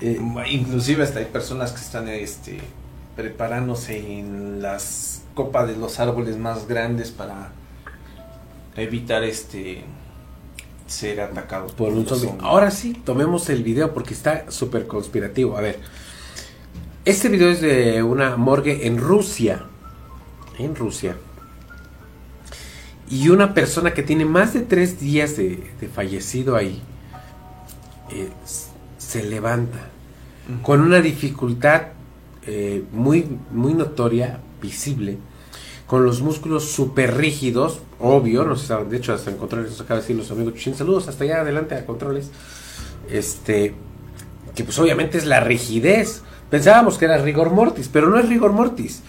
[0.00, 2.58] Eh, inclusive hasta hay personas que están este,
[3.16, 7.50] preparándose en las copas de los árboles más grandes para
[8.82, 9.84] evitar este
[10.86, 12.32] ser atacados por, un zombie.
[12.40, 15.56] Ahora sí, tomemos el video porque está súper conspirativo.
[15.56, 15.80] A ver,
[17.04, 19.64] este video es de una morgue en Rusia.
[20.58, 21.16] En Rusia.
[23.08, 25.62] Y una persona que tiene más de tres días de,
[25.94, 26.82] fallecido ahí
[28.10, 28.30] eh,
[28.98, 29.90] se levanta
[30.62, 31.88] con una dificultad
[32.46, 35.18] eh, muy, muy notoria, visible,
[35.86, 40.00] con los músculos súper rígidos, obvio, no sé, de hecho hasta en controles nos acaba
[40.00, 42.30] de decir los amigos Chin, saludos hasta allá adelante a controles,
[43.10, 43.74] este,
[44.54, 48.52] que pues obviamente es la rigidez, pensábamos que era rigor mortis, pero no es rigor
[48.52, 49.02] mortis,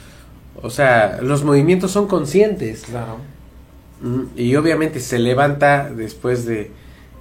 [0.61, 3.17] o sea, los movimientos son conscientes, claro,
[4.01, 6.71] mm, y obviamente se levanta después de,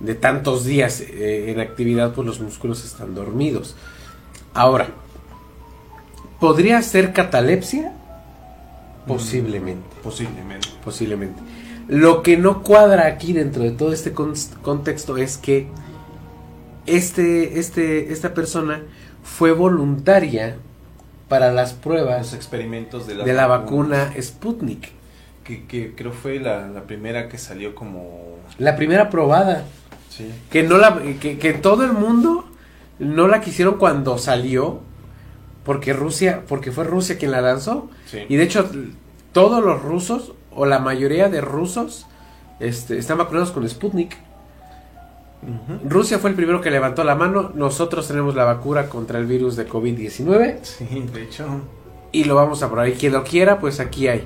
[0.01, 3.75] de tantos días eh, en actividad, pues los músculos están dormidos.
[4.53, 4.89] Ahora,
[6.41, 7.93] ¿podría ser catalepsia?
[9.07, 9.89] Posiblemente.
[10.03, 10.69] Posiblemente.
[10.85, 11.41] Posiblemente.
[11.89, 15.69] Lo que no cuadra aquí dentro de todo este contexto es que
[16.87, 18.83] este, este, esta persona
[19.23, 20.57] fue voluntaria
[21.29, 24.91] para las pruebas, los experimentos de la, de la vacuna Sputnik.
[25.45, 28.39] Que, que, creo fue la, la, primera que salió como...
[28.59, 29.65] La primera probada.
[30.11, 30.29] Sí.
[30.51, 32.45] Que, no la, que, que todo el mundo
[32.99, 34.81] no la quisieron cuando salió
[35.67, 37.91] porque Rusia, porque fue Rusia quien la lanzó.
[38.29, 38.71] Y de hecho,
[39.33, 42.07] todos los rusos, o la mayoría de rusos,
[42.61, 44.17] este, están vacunados con Sputnik.
[45.85, 47.51] Rusia fue el primero que levantó la mano.
[47.55, 50.59] Nosotros tenemos la vacuna contra el virus de COVID-19.
[50.63, 51.47] Sí, de hecho.
[52.13, 52.89] Y lo vamos a probar.
[52.89, 54.25] Y quien lo quiera, pues aquí hay.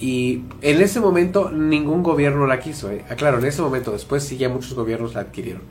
[0.00, 2.90] Y en ese momento ningún gobierno la quiso.
[2.90, 3.04] ¿eh?
[3.08, 5.62] Aclaro, en ese momento, después sí ya muchos gobiernos la adquirieron.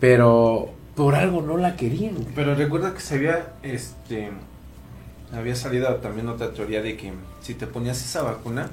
[0.00, 2.16] Pero por algo no la querían.
[2.34, 4.30] Pero recuerda que se había, este,
[5.32, 8.68] había salido también otra teoría de que si te ponías esa vacuna,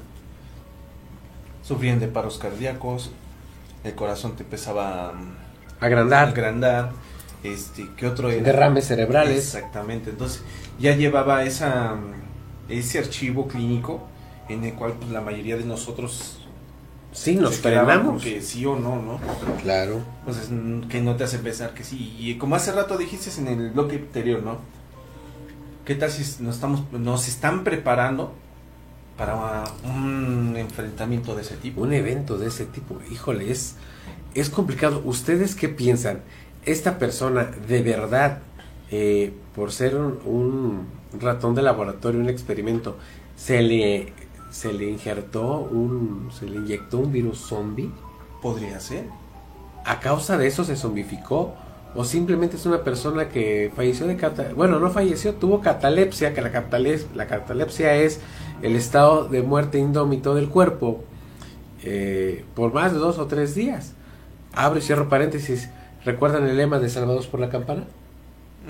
[1.61, 3.11] sufrían de paros cardíacos,
[3.83, 5.13] el corazón te empezaba a
[5.79, 6.93] agrandar, agrandar
[7.43, 8.41] este, ¿qué otro era?
[8.41, 9.38] Derrames cerebrales.
[9.38, 10.41] Exactamente, entonces
[10.79, 11.95] ya llevaba esa,
[12.69, 14.01] ese archivo clínico
[14.49, 16.39] en el cual pues, la mayoría de nosotros
[17.15, 18.21] Sí, nos frenamos.
[18.21, 19.19] Que sí o no, ¿no?
[19.63, 20.01] Claro.
[20.19, 20.49] Entonces,
[20.89, 22.15] que no te hace pensar que sí.
[22.19, 24.58] Y como hace rato dijiste en el bloque anterior, ¿no?
[25.86, 28.34] ¿Qué tal si nos, estamos, nos están preparando
[29.17, 31.82] para un enfrentamiento de ese tipo?
[31.82, 32.99] Un evento de ese tipo.
[33.10, 33.75] Híjole, es,
[34.34, 35.01] es complicado.
[35.06, 36.19] ¿Ustedes qué piensan?
[36.65, 38.39] ¿Esta persona de verdad,
[38.91, 42.97] eh, por ser un ratón de laboratorio, un experimento,
[43.38, 44.13] se le
[44.56, 47.91] se le injertó un, se le inyectó un virus zombie.
[48.41, 49.04] Podría ser.
[49.84, 51.54] A causa de eso se zombificó.
[51.94, 54.56] O simplemente es una persona que falleció de catalepsia.
[54.56, 58.22] Bueno, no falleció, tuvo catalepsia, que la, catalepsia, la catalepsia es
[58.62, 61.04] el estado de muerte indómito del cuerpo
[61.84, 63.94] eh, por más de dos o tres días.
[64.54, 65.70] Abro y cierro paréntesis.
[66.06, 67.84] ¿Recuerdan el lema de Salvados por la Campana?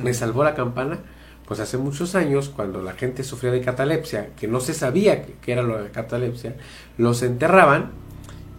[0.02, 1.00] Me salvó la campana
[1.48, 5.52] pues hace muchos años, cuando la gente sufría de catalepsia, que no se sabía que
[5.52, 6.56] era lo de catalepsia,
[6.98, 7.92] los enterraban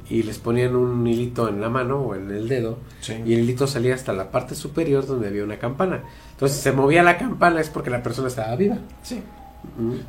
[0.09, 3.67] y les ponían un hilito en la mano o en el dedo y el hilito
[3.67, 6.03] salía hasta la parte superior donde había una campana.
[6.33, 8.79] Entonces se movía la campana es porque la persona estaba viva.
[9.03, 9.23] Sí.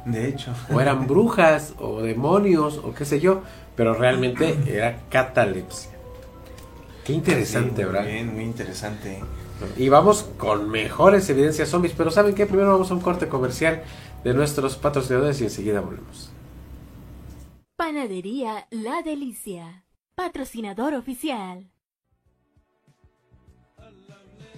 [0.06, 0.54] De hecho.
[0.72, 3.42] O eran brujas o demonios o qué sé yo,
[3.76, 5.92] pero realmente era catalepsia.
[7.04, 8.06] Qué interesante, ¿verdad?
[8.06, 9.20] Bien, muy interesante.
[9.78, 11.94] Y vamos con mejores evidencias zombies.
[11.98, 12.46] Pero ¿saben qué?
[12.46, 13.84] Primero vamos a un corte comercial
[14.24, 16.32] de nuestros patrocinadores y enseguida volvemos.
[17.76, 19.86] Panadería La Delicia.
[20.16, 21.70] Patrocinador oficial.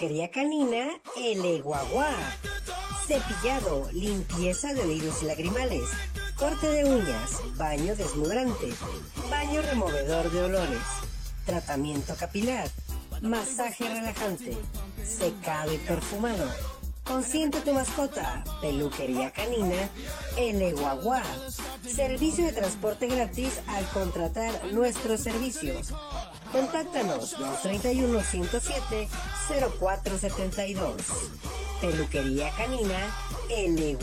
[0.00, 2.10] Peluquería canina El Eguaguá.
[3.06, 5.82] Cepillado, limpieza de oídos y lagrimales,
[6.38, 8.72] corte de uñas, baño desmudrante,
[9.30, 10.80] baño removedor de olores,
[11.44, 12.66] tratamiento capilar,
[13.20, 14.56] masaje relajante,
[15.04, 16.48] secado y perfumado.
[17.04, 19.90] Consiente tu mascota, peluquería canina,
[20.38, 20.76] El.
[21.86, 25.92] Servicio de transporte gratis al contratar nuestros servicios.
[26.52, 29.08] Contáctanos 231 107
[29.48, 30.94] 0472.
[31.80, 33.14] Peluquería Canina
[33.48, 33.96] El.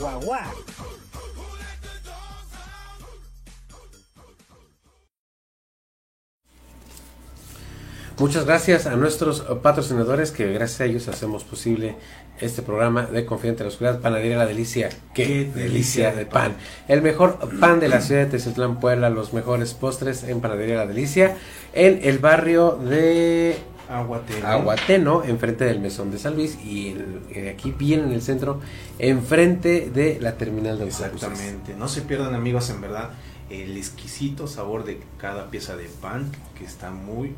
[8.18, 11.96] Muchas gracias a nuestros patrocinadores que gracias a ellos hacemos posible
[12.40, 14.88] este programa de Confidente de la Oscuridad, Panadería La Delicia.
[15.14, 16.54] ¡Qué, Qué delicia delicia de pan!
[16.88, 20.86] El mejor pan de la ciudad de Teciutlán, Puebla, los mejores postres en Panadería La
[20.86, 21.36] Delicia,
[21.72, 23.56] en el barrio de
[23.88, 24.46] Aguatero.
[24.46, 28.60] Aguateno, enfrente del Mesón de San Luis y el- eh, aquí bien en el centro,
[28.98, 31.12] enfrente de la terminal de autobuses.
[31.14, 31.74] Exactamente.
[31.74, 33.10] No se pierdan amigos, en verdad,
[33.50, 37.34] el exquisito sabor de cada pieza de pan que está muy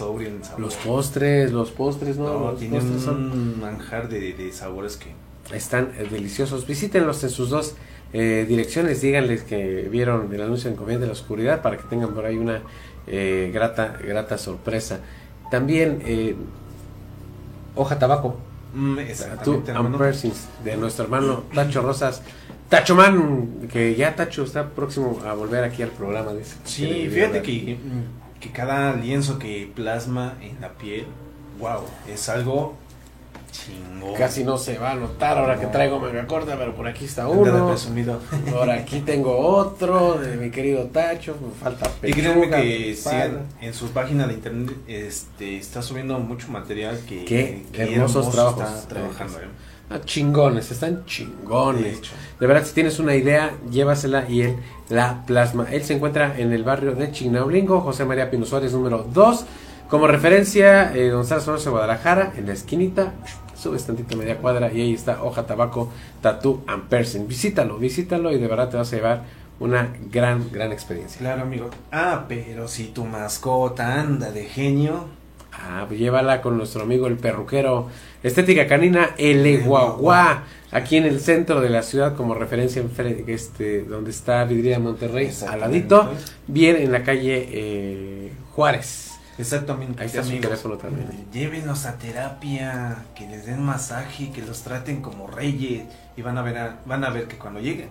[0.00, 0.60] sobrio en sabor.
[0.60, 2.24] Los postres, los postres, ¿no?
[2.24, 5.08] No, los postres son- un manjar de, de sabores que
[5.56, 6.66] Están eh, deliciosos.
[6.66, 7.74] Visítenlos en sus dos
[8.12, 9.00] eh, direcciones.
[9.00, 12.36] Díganles que vieron el anuncio en Confidente de la Oscuridad para que tengan por ahí
[12.36, 12.60] una
[13.06, 15.00] eh, grata, grata sorpresa.
[15.50, 16.34] También eh,
[17.76, 18.36] Hoja Tabaco.
[18.74, 18.98] Mm,
[19.44, 19.62] Tú.
[19.98, 22.22] Persons, de nuestro hermano Tacho Rosas.
[22.68, 26.32] Tacho Man, que ya Tacho está próximo a volver aquí al programa.
[26.34, 26.54] Dice.
[26.64, 27.76] Sí, fíjate que,
[28.40, 31.06] que cada lienzo que plasma en la piel,
[31.58, 32.74] wow, es algo
[33.50, 34.14] chingón.
[34.14, 37.28] Casi no se va a notar ahora que traigo manga corta, pero por aquí está
[37.28, 37.68] uno.
[37.68, 38.20] presumido.
[38.50, 41.36] Por aquí tengo otro de mi querido Tacho.
[41.40, 46.18] Me falta Y créanme pechuga, que sigan en su página de internet este está subiendo
[46.18, 48.78] mucho material que, Qué que hermosos hermoso trabajos.
[48.78, 49.38] está trabajando.
[49.40, 49.48] ¿eh?
[49.92, 52.00] Ah, chingones, están De chingones.
[52.38, 54.56] De verdad, si tienes una idea, llévasela y él
[54.88, 55.66] la plasma.
[55.68, 59.46] Él se encuentra en el barrio de Chignaulingo, José María Pino Suárez, número 2.
[59.88, 63.14] Como referencia, eh, González Alonso, Guadalajara, en la esquinita.
[63.56, 65.90] Subes tantito media cuadra y ahí está Hoja Tabaco
[66.22, 67.26] Tattoo and Person.
[67.26, 69.24] Visítalo, visítalo y de verdad te vas a llevar
[69.58, 71.18] una gran, gran experiencia.
[71.18, 71.68] Claro, amigo.
[71.90, 75.06] Ah, pero si tu mascota anda de genio,
[75.62, 77.88] Ah, pues llévala con nuestro amigo el perruquero.
[78.22, 83.24] Estética canina El Eguaguá, aquí en el centro de la ciudad, como referencia en fre-
[83.28, 86.10] este, donde está Vidriera Monterrey, al ladito,
[86.46, 89.12] bien en la calle eh, Juárez.
[89.38, 90.00] exactamente.
[90.00, 90.48] Ahí está su amigos.
[90.48, 91.08] teléfono también.
[91.32, 95.84] Llévenlos a terapia, que les den masaje, que los traten como reyes
[96.16, 97.88] y van a ver, a- van a ver que cuando lleguen,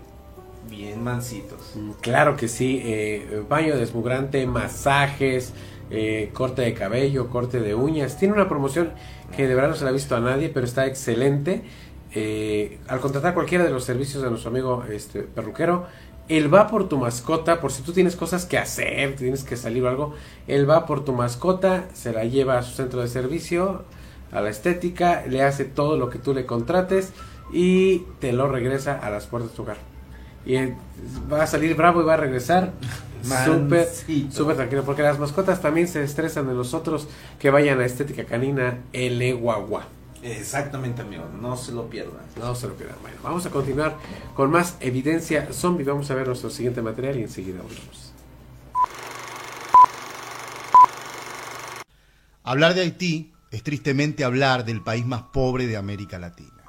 [0.69, 1.71] bien mansitos.
[1.75, 5.53] Mm, Claro que sí, eh, baño desmugrante, masajes,
[5.91, 8.17] eh, corte de cabello, corte de uñas.
[8.17, 8.91] Tiene una promoción
[9.35, 11.63] que de verdad no se la ha visto a nadie, pero está excelente.
[12.13, 15.85] Eh, al contratar cualquiera de los servicios de nuestro amigo este perruquero,
[16.27, 19.83] él va por tu mascota, por si tú tienes cosas que hacer, tienes que salir
[19.83, 20.13] o algo,
[20.47, 23.83] él va por tu mascota, se la lleva a su centro de servicio,
[24.31, 27.13] a la estética, le hace todo lo que tú le contrates
[27.51, 29.77] y te lo regresa a las puertas de tu hogar.
[30.45, 30.55] Y
[31.31, 32.73] va a salir bravo y va a regresar
[33.23, 37.07] súper, tranquilo, porque las mascotas también se estresan de los otros
[37.39, 39.85] que vayan a Estética Canina El Guagua.
[40.21, 42.21] Exactamente, amigo, no se lo pierdan.
[42.37, 42.97] No se lo pierdan.
[43.01, 43.97] Bueno, vamos a continuar
[44.35, 45.85] con más evidencia zombie.
[45.85, 48.13] Vamos a ver nuestro siguiente material y enseguida volvemos.
[52.43, 56.63] Hablar de Haití es tristemente hablar del país más pobre de América Latina.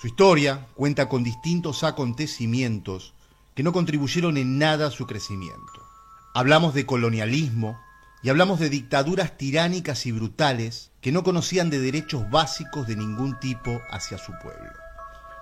[0.00, 3.15] Su historia cuenta con distintos acontecimientos
[3.56, 5.82] que no contribuyeron en nada a su crecimiento.
[6.34, 7.80] Hablamos de colonialismo
[8.22, 13.40] y hablamos de dictaduras tiránicas y brutales que no conocían de derechos básicos de ningún
[13.40, 14.70] tipo hacia su pueblo.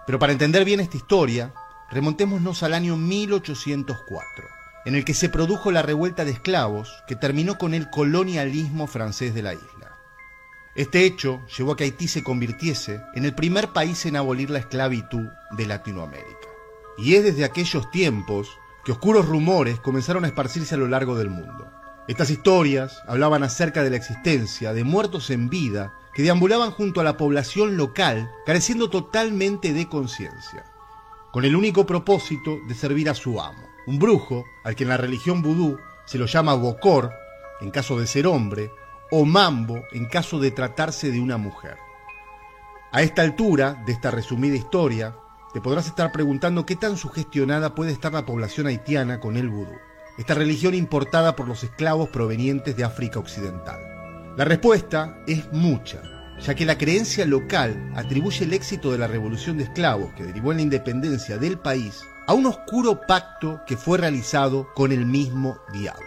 [0.06, 1.52] Pero para entender bien esta historia,
[1.90, 4.44] remontémonos al año 1804,
[4.84, 9.34] en el que se produjo la revuelta de esclavos que terminó con el colonialismo francés
[9.34, 9.98] de la isla.
[10.76, 14.60] Este hecho llevó a que Haití se convirtiese en el primer país en abolir la
[14.60, 16.43] esclavitud de Latinoamérica.
[16.97, 21.30] Y es desde aquellos tiempos que oscuros rumores comenzaron a esparcirse a lo largo del
[21.30, 21.70] mundo.
[22.07, 27.05] Estas historias hablaban acerca de la existencia de muertos en vida que deambulaban junto a
[27.05, 30.64] la población local, careciendo totalmente de conciencia,
[31.32, 34.99] con el único propósito de servir a su amo, un brujo al que en la
[34.99, 37.11] religión vudú se lo llama Bokor,
[37.61, 38.70] en caso de ser hombre,
[39.11, 41.78] o Mambo en caso de tratarse de una mujer.
[42.92, 45.16] A esta altura de esta resumida historia,
[45.55, 49.76] te podrás estar preguntando qué tan sugestionada puede estar la población haitiana con el vudú,
[50.18, 53.80] esta religión importada por los esclavos provenientes de África Occidental.
[54.36, 56.02] La respuesta es mucha,
[56.40, 60.50] ya que la creencia local atribuye el éxito de la revolución de esclavos que derivó
[60.50, 65.61] en la independencia del país a un oscuro pacto que fue realizado con el mismo
[65.72, 66.02] diablo.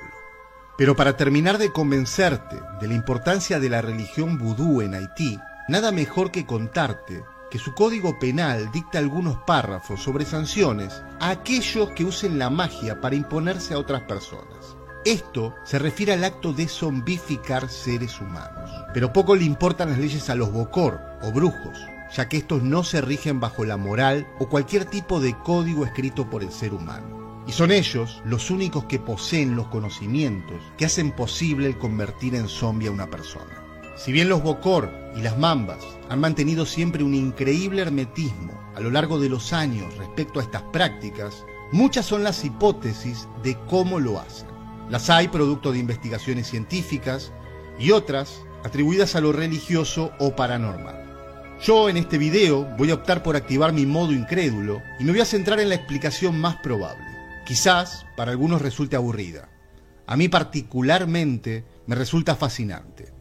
[0.77, 5.39] Pero para terminar de convencerte de la importancia de la religión vudú en Haití,
[5.69, 11.91] nada mejor que contarte que su código penal dicta algunos párrafos sobre sanciones a aquellos
[11.91, 14.77] que usen la magia para imponerse a otras personas.
[15.05, 18.69] Esto se refiere al acto de zombificar seres humanos.
[18.93, 21.79] Pero poco le importan las leyes a los bocor o brujos,
[22.13, 26.29] ya que estos no se rigen bajo la moral o cualquier tipo de código escrito
[26.29, 27.43] por el ser humano.
[27.47, 32.49] Y son ellos los únicos que poseen los conocimientos que hacen posible el convertir en
[32.49, 33.66] zombie a una persona.
[33.97, 38.91] Si bien los bocor y las mambas han mantenido siempre un increíble hermetismo a lo
[38.91, 44.19] largo de los años respecto a estas prácticas, muchas son las hipótesis de cómo lo
[44.19, 44.47] hacen.
[44.89, 47.33] Las hay producto de investigaciones científicas
[47.79, 51.57] y otras atribuidas a lo religioso o paranormal.
[51.63, 55.21] Yo en este video voy a optar por activar mi modo incrédulo y me voy
[55.21, 57.03] a centrar en la explicación más probable.
[57.47, 59.49] Quizás para algunos resulte aburrida.
[60.05, 63.16] A mí particularmente me resulta fascinante.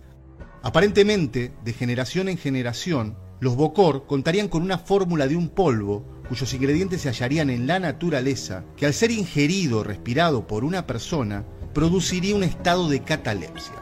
[0.67, 6.53] Aparentemente, de generación en generación, los Bokor contarían con una fórmula de un polvo cuyos
[6.55, 11.45] ingredientes se hallarían en la naturaleza que al ser ingerido o respirado por una persona
[11.73, 13.77] produciría un estado de catalepsia.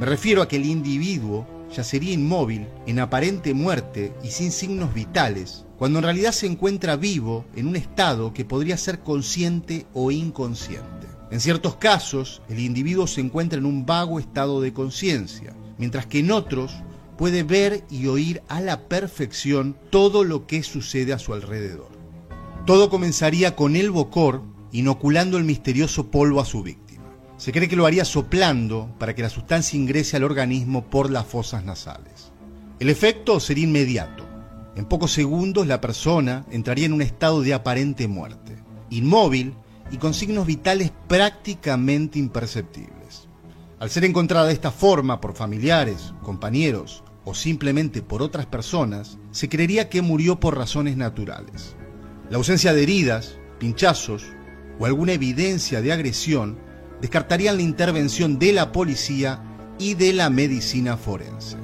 [0.00, 5.66] Me refiero a que el individuo yacería inmóvil, en aparente muerte y sin signos vitales,
[5.78, 11.06] cuando en realidad se encuentra vivo en un estado que podría ser consciente o inconsciente.
[11.30, 16.20] En ciertos casos, el individuo se encuentra en un vago estado de conciencia, mientras que
[16.20, 16.76] en otros
[17.18, 21.88] puede ver y oír a la perfección todo lo que sucede a su alrededor.
[22.66, 27.02] Todo comenzaría con el Bocor inoculando el misterioso polvo a su víctima.
[27.36, 31.26] Se cree que lo haría soplando para que la sustancia ingrese al organismo por las
[31.26, 32.30] fosas nasales.
[32.78, 34.24] El efecto sería inmediato.
[34.76, 38.56] En pocos segundos la persona entraría en un estado de aparente muerte,
[38.88, 39.54] inmóvil
[39.90, 43.21] y con signos vitales prácticamente imperceptibles.
[43.82, 49.48] Al ser encontrada de esta forma por familiares, compañeros o simplemente por otras personas, se
[49.48, 51.74] creería que murió por razones naturales.
[52.30, 54.22] La ausencia de heridas, pinchazos
[54.78, 56.60] o alguna evidencia de agresión
[57.00, 59.42] descartarían la intervención de la policía
[59.80, 61.56] y de la medicina forense.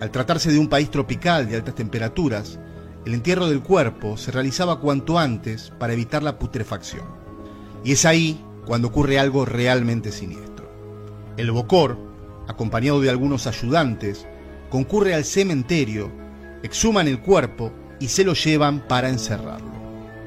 [0.00, 2.60] Al tratarse de un país tropical de altas temperaturas,
[3.04, 7.06] el entierro del cuerpo se realizaba cuanto antes para evitar la putrefacción.
[7.82, 10.55] Y es ahí cuando ocurre algo realmente siniestro.
[11.36, 11.98] El Bocor,
[12.48, 14.26] acompañado de algunos ayudantes,
[14.70, 16.10] concurre al cementerio,
[16.62, 19.70] exhuman el cuerpo y se lo llevan para encerrarlo.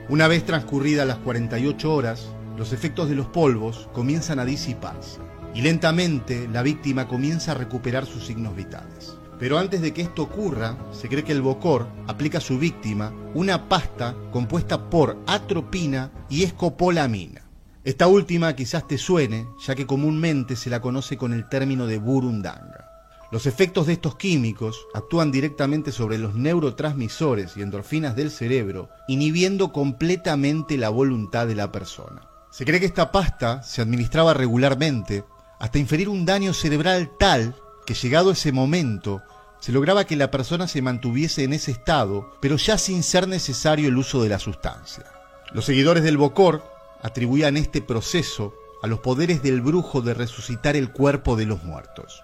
[0.08, 5.20] Una vez transcurridas las 48 horas, los efectos de los polvos comienzan a disiparse
[5.56, 9.18] y lentamente la víctima comienza a recuperar sus signos vitales.
[9.40, 13.12] Pero antes de que esto ocurra, se cree que el Bocor aplica a su víctima
[13.34, 17.49] una pasta compuesta por atropina y escopolamina.
[17.86, 21.98] Esta última quizás te suene, ya que comúnmente se la conoce con el término de
[21.98, 22.90] burundanga.
[23.32, 29.72] Los efectos de estos químicos actúan directamente sobre los neurotransmisores y endorfinas del cerebro, inhibiendo
[29.72, 32.28] completamente la voluntad de la persona.
[32.52, 35.24] Se cree que esta pasta se administraba regularmente
[35.60, 37.56] hasta inferir un daño cerebral tal
[37.86, 39.22] que llegado ese momento
[39.60, 43.88] se lograba que la persona se mantuviese en ese estado, pero ya sin ser necesario
[43.88, 45.06] el uso de la sustancia.
[45.54, 50.92] Los seguidores del Bocor atribuían este proceso a los poderes del brujo de resucitar el
[50.92, 52.24] cuerpo de los muertos.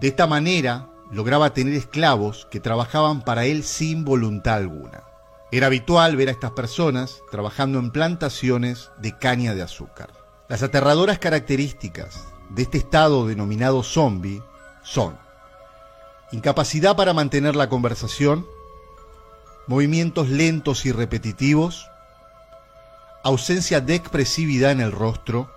[0.00, 5.04] De esta manera lograba tener esclavos que trabajaban para él sin voluntad alguna.
[5.52, 10.10] Era habitual ver a estas personas trabajando en plantaciones de caña de azúcar.
[10.48, 14.42] Las aterradoras características de este estado denominado zombie
[14.82, 15.16] son
[16.32, 18.46] incapacidad para mantener la conversación,
[19.66, 21.88] movimientos lentos y repetitivos,
[23.24, 25.50] ausencia de expresividad en el rostro,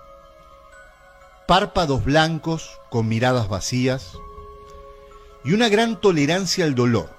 [1.46, 4.18] párpados blancos con miradas vacías
[5.44, 7.18] y una gran tolerancia al dolor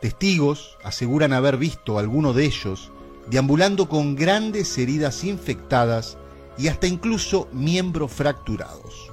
[0.00, 2.92] Testigos aseguran haber visto a alguno de ellos
[3.28, 6.18] deambulando con grandes heridas infectadas
[6.58, 9.10] y hasta incluso miembros fracturados.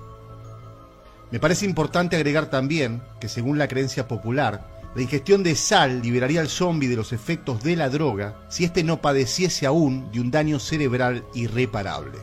[1.31, 6.41] Me parece importante agregar también que según la creencia popular, la ingestión de sal liberaría
[6.41, 10.31] al zombie de los efectos de la droga si éste no padeciese aún de un
[10.31, 12.19] daño cerebral irreparable.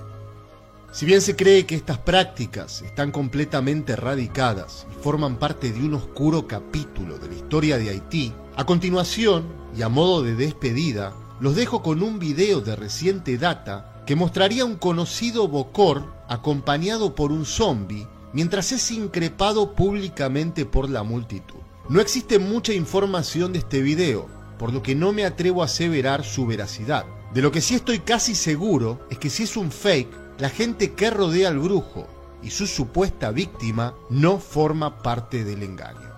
[0.93, 5.95] Si bien se cree que estas prácticas están completamente erradicadas y forman parte de un
[5.95, 11.55] oscuro capítulo de la historia de Haití, a continuación, y a modo de despedida, los
[11.55, 17.47] dejo con un video de reciente data que mostraría un conocido bocor acompañado por un
[17.47, 21.60] zombie mientras es increpado públicamente por la multitud.
[21.91, 24.29] No existe mucha información de este video,
[24.61, 27.05] por lo que no me atrevo a aseverar su veracidad.
[27.35, 30.93] De lo que sí estoy casi seguro es que si es un fake, la gente
[30.93, 32.07] que rodea al brujo
[32.45, 36.10] y su supuesta víctima no forma parte del engaño.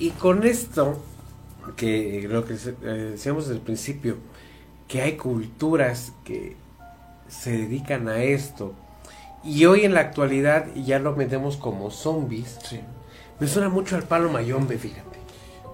[0.00, 0.98] Y, con esto,
[1.76, 4.16] que lo que eh, decíamos desde el principio,
[4.88, 6.56] que hay culturas que
[7.28, 8.74] se dedican a esto,
[9.44, 12.58] y hoy en la actualidad ya lo metemos como zombies,
[13.38, 15.18] me suena mucho al palo mayombe, fíjate.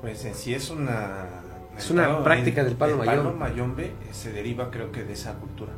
[0.01, 1.43] Pues en sí es una...
[1.79, 3.29] Es una práctica del palo mayombe.
[3.29, 5.73] El palo mayombe se deriva creo que de esa cultura.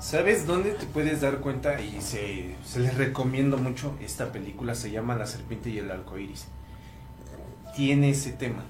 [0.00, 1.78] ¿Sabes dónde te puedes dar cuenta?
[1.80, 6.16] Y se, se les recomiendo mucho esta película, se llama La serpiente y el arco
[6.16, 6.46] iris
[7.76, 8.64] tiene ese tema.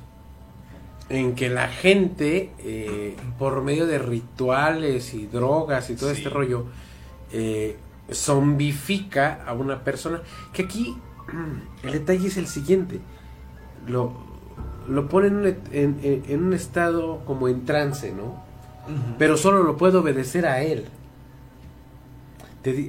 [1.08, 6.66] En que la gente, eh, por medio de rituales y drogas y todo este rollo,
[7.32, 7.76] eh,
[8.12, 10.22] zombifica a una persona.
[10.52, 10.96] Que aquí
[11.82, 13.00] el detalle es el siguiente:
[13.86, 14.14] lo,
[14.88, 15.28] lo pone
[15.72, 18.42] en un, estado como en trance, ¿no?
[19.18, 20.86] Pero solo lo puede obedecer a él.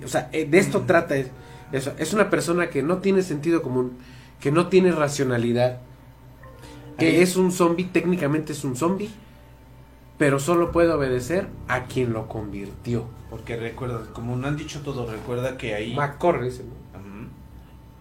[0.04, 1.94] o sea, eh, de esto trata eso.
[1.98, 3.98] Es una persona que no tiene sentido común,
[4.40, 5.80] que no tiene racionalidad,
[6.98, 9.10] que es un zombie, técnicamente es un zombie,
[10.18, 13.06] pero solo puede obedecer a quien lo convirtió.
[13.30, 15.96] Porque recuerda, como no han dicho todo, recuerda que ahí...
[15.96, 16.52] McCorry,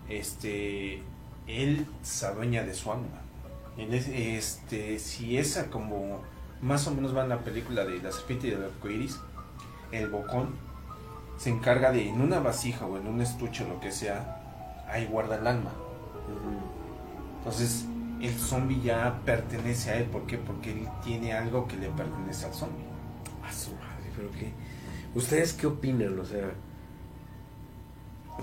[0.09, 1.03] Este,
[1.47, 3.23] él se adueña de su alma.
[3.77, 6.21] este, si esa como
[6.63, 9.19] más o menos va en la película de La serpiente y el arcoiris,
[9.93, 10.49] el bocón
[11.37, 15.07] se encarga de en una vasija o en un estuche o lo que sea, ahí
[15.07, 15.71] guarda el alma.
[17.39, 17.87] Entonces,
[18.27, 20.05] el zombie ya pertenece a él.
[20.05, 20.39] ¿Por qué?
[20.39, 22.85] Porque él tiene algo que le pertenece al zombie.
[23.43, 24.53] A su madre, pero qué.
[25.15, 26.19] ¿Ustedes qué opinan?
[26.19, 26.53] O sea,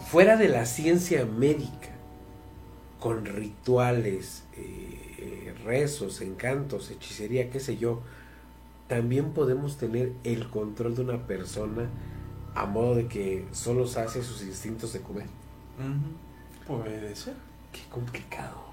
[0.07, 1.89] fuera de la ciencia médica,
[2.99, 8.01] con rituales, eh, rezos, encantos, hechicería, qué sé yo,
[8.87, 11.89] también podemos tener el control de una persona
[12.55, 15.27] a modo de que solo sacia sus instintos de comer.
[16.67, 17.35] Puede ser.
[17.71, 18.70] Qué complicado.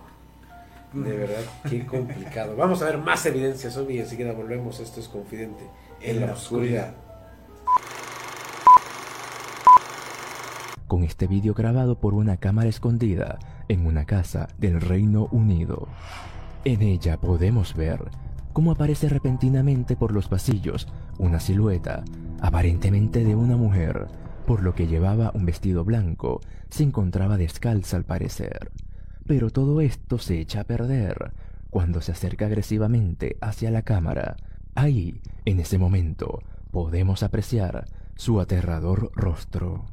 [0.93, 2.57] De verdad, qué complicado.
[2.57, 4.81] Vamos a ver más evidencias hoy y enseguida volvemos.
[4.81, 5.65] Esto es Confidente
[6.01, 6.95] en, la, oscuridad.
[10.87, 15.89] Con este vídeo grabado por una cámara escondida en una casa del Reino Unido.
[16.65, 18.01] En ella podemos ver
[18.55, 22.03] cómo aparece repentinamente por los pasillos una silueta,
[22.41, 24.07] aparentemente de una mujer,
[24.47, 28.71] por lo que llevaba un vestido blanco, se encontraba descalza al parecer.
[29.29, 31.35] Pero todo esto se echa a perder
[31.69, 34.37] cuando se acerca agresivamente hacia la cámara.
[34.75, 37.85] Ahí, en ese momento, podemos apreciar
[38.17, 39.85] su aterrador rostro.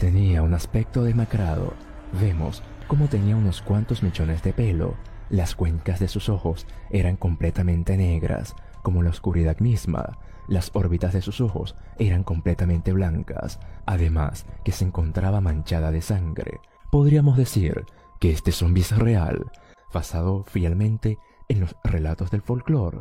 [0.00, 1.74] Tenía un aspecto demacrado.
[2.18, 4.96] Vemos como tenía unos cuantos mechones de pelo,
[5.28, 10.18] las cuencas de sus ojos eran completamente negras, como la oscuridad misma.
[10.50, 16.58] Las órbitas de sus ojos eran completamente blancas, además que se encontraba manchada de sangre.
[16.90, 17.84] Podríamos decir
[18.18, 19.52] que este zombie es real,
[19.94, 22.98] basado fielmente en los relatos del folclore.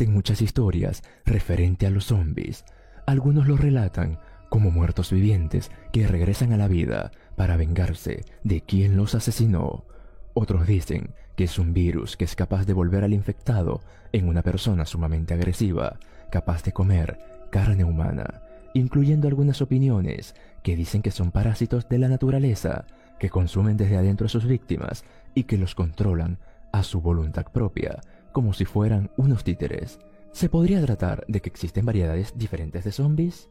[0.00, 2.64] Existen muchas historias referente a los zombies.
[3.06, 8.96] Algunos los relatan como muertos vivientes que regresan a la vida para vengarse de quien
[8.96, 9.84] los asesinó.
[10.32, 13.82] Otros dicen que es un virus que es capaz de volver al infectado
[14.12, 15.98] en una persona sumamente agresiva,
[16.30, 17.18] capaz de comer
[17.50, 18.40] carne humana,
[18.72, 22.86] incluyendo algunas opiniones que dicen que son parásitos de la naturaleza,
[23.18, 26.38] que consumen desde adentro a sus víctimas y que los controlan
[26.72, 28.00] a su voluntad propia,
[28.32, 29.98] como si fueran unos títeres.
[30.32, 33.48] ¿Se podría tratar de que existen variedades diferentes de zombies?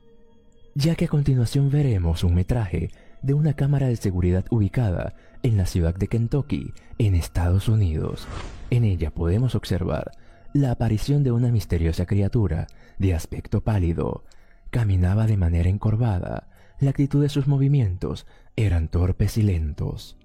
[0.76, 2.90] Ya que a continuación veremos un metraje
[3.22, 5.14] de una cámara de seguridad ubicada
[5.44, 8.28] en la ciudad de Kentucky, en Estados Unidos.
[8.70, 10.12] En ella podemos observar
[10.54, 12.68] la aparición de una misteriosa criatura
[12.98, 14.24] de aspecto pálido.
[14.70, 16.48] Caminaba de manera encorvada,
[16.80, 18.26] la actitud de sus movimientos
[18.56, 20.18] eran torpes y lentos.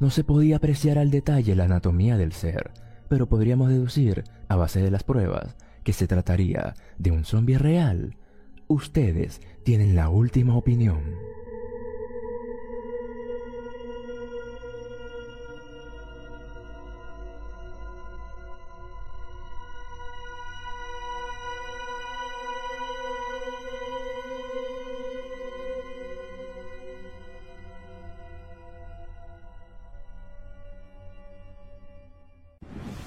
[0.00, 2.70] No se podía apreciar al detalle la anatomía del ser,
[3.08, 8.16] pero podríamos deducir, a base de las pruebas, que se trataría de un zombie real.
[8.66, 11.02] Ustedes tienen la última opinión.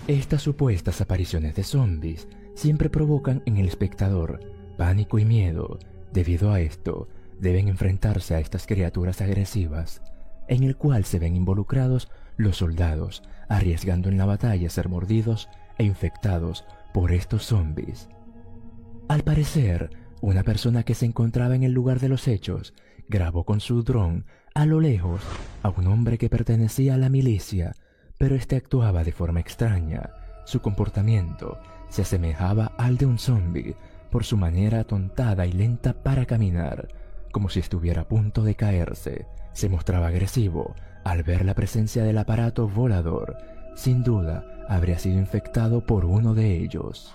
[0.08, 4.42] Estas supuestas apariciones de zombies siempre provocan en el espectador
[4.78, 5.80] pánico y miedo.
[6.12, 7.08] Debido a esto,
[7.40, 10.02] deben enfrentarse a estas criaturas agresivas,
[10.50, 15.48] en el cual se ven involucrados los soldados, arriesgando en la batalla ser mordidos
[15.78, 18.10] e infectados por estos zombies.
[19.08, 19.90] Al parecer,
[20.20, 22.74] una persona que se encontraba en el lugar de los hechos
[23.08, 25.22] grabó con su dron a lo lejos
[25.62, 27.74] a un hombre que pertenecía a la milicia
[28.24, 30.12] pero este actuaba de forma extraña.
[30.46, 31.60] Su comportamiento
[31.90, 33.76] se asemejaba al de un zombie
[34.10, 36.88] por su manera atontada y lenta para caminar,
[37.34, 39.28] como si estuviera a punto de caerse.
[39.52, 43.36] Se mostraba agresivo al ver la presencia del aparato volador.
[43.76, 47.14] Sin duda, habría sido infectado por uno de ellos.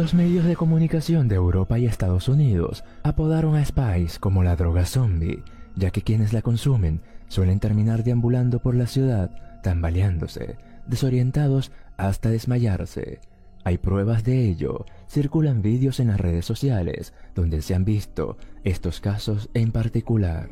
[0.00, 4.86] Los medios de comunicación de Europa y Estados Unidos apodaron a Spice como la droga
[4.86, 5.42] zombie,
[5.76, 9.30] ya que quienes la consumen suelen terminar deambulando por la ciudad,
[9.62, 13.20] tambaleándose, desorientados hasta desmayarse.
[13.62, 19.02] Hay pruebas de ello, circulan vídeos en las redes sociales donde se han visto estos
[19.02, 20.48] casos en particular.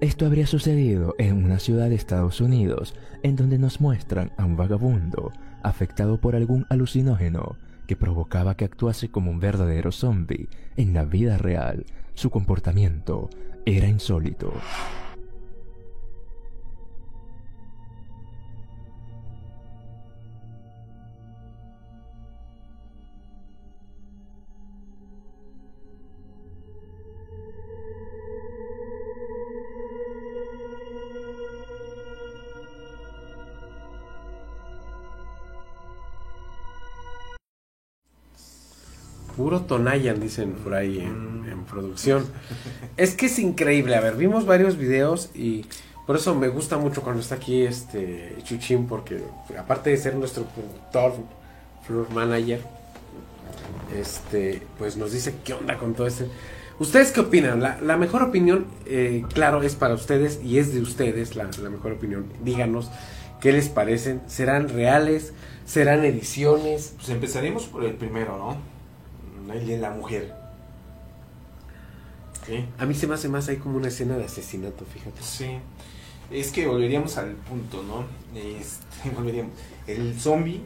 [0.00, 4.56] Esto habría sucedido en una ciudad de Estados Unidos, en donde nos muestran a un
[4.56, 5.30] vagabundo
[5.62, 7.58] afectado por algún alucinógeno
[7.88, 11.86] que provocaba que actuase como un verdadero zombie en la vida real.
[12.12, 13.30] Su comportamiento
[13.64, 14.52] era insólito.
[39.66, 41.38] Tonayan, dicen por ahí en,
[41.68, 42.24] producción.
[42.96, 43.94] Es que es increíble.
[43.94, 45.66] A ver, vimos varios videos y
[46.06, 49.22] por eso me gusta mucho cuando está aquí este Chuchín, porque
[49.58, 51.14] aparte de ser nuestro productor,
[51.86, 52.62] floor manager,
[53.94, 56.26] este, pues nos dice qué onda con todo este.
[56.78, 57.60] ¿Ustedes qué opinan?
[57.60, 61.70] La, la mejor opinión, eh, claro, es para ustedes y es de ustedes la, la
[61.70, 62.26] mejor opinión.
[62.44, 62.90] Díganos
[63.40, 64.22] qué les parecen.
[64.26, 65.32] ¿Serán reales?
[65.66, 66.94] ¿Serán ediciones?
[66.96, 68.77] Pues empezaríamos por el primero, ¿no?
[69.54, 70.34] El de la mujer.
[72.46, 72.64] ¿Sí?
[72.78, 75.22] A mí se me hace más ahí como una escena de asesinato, fíjate.
[75.22, 75.58] Sí.
[76.30, 78.04] Es que volveríamos al punto, ¿no?
[78.38, 79.52] Este, volveríamos.
[79.86, 80.62] El zombie,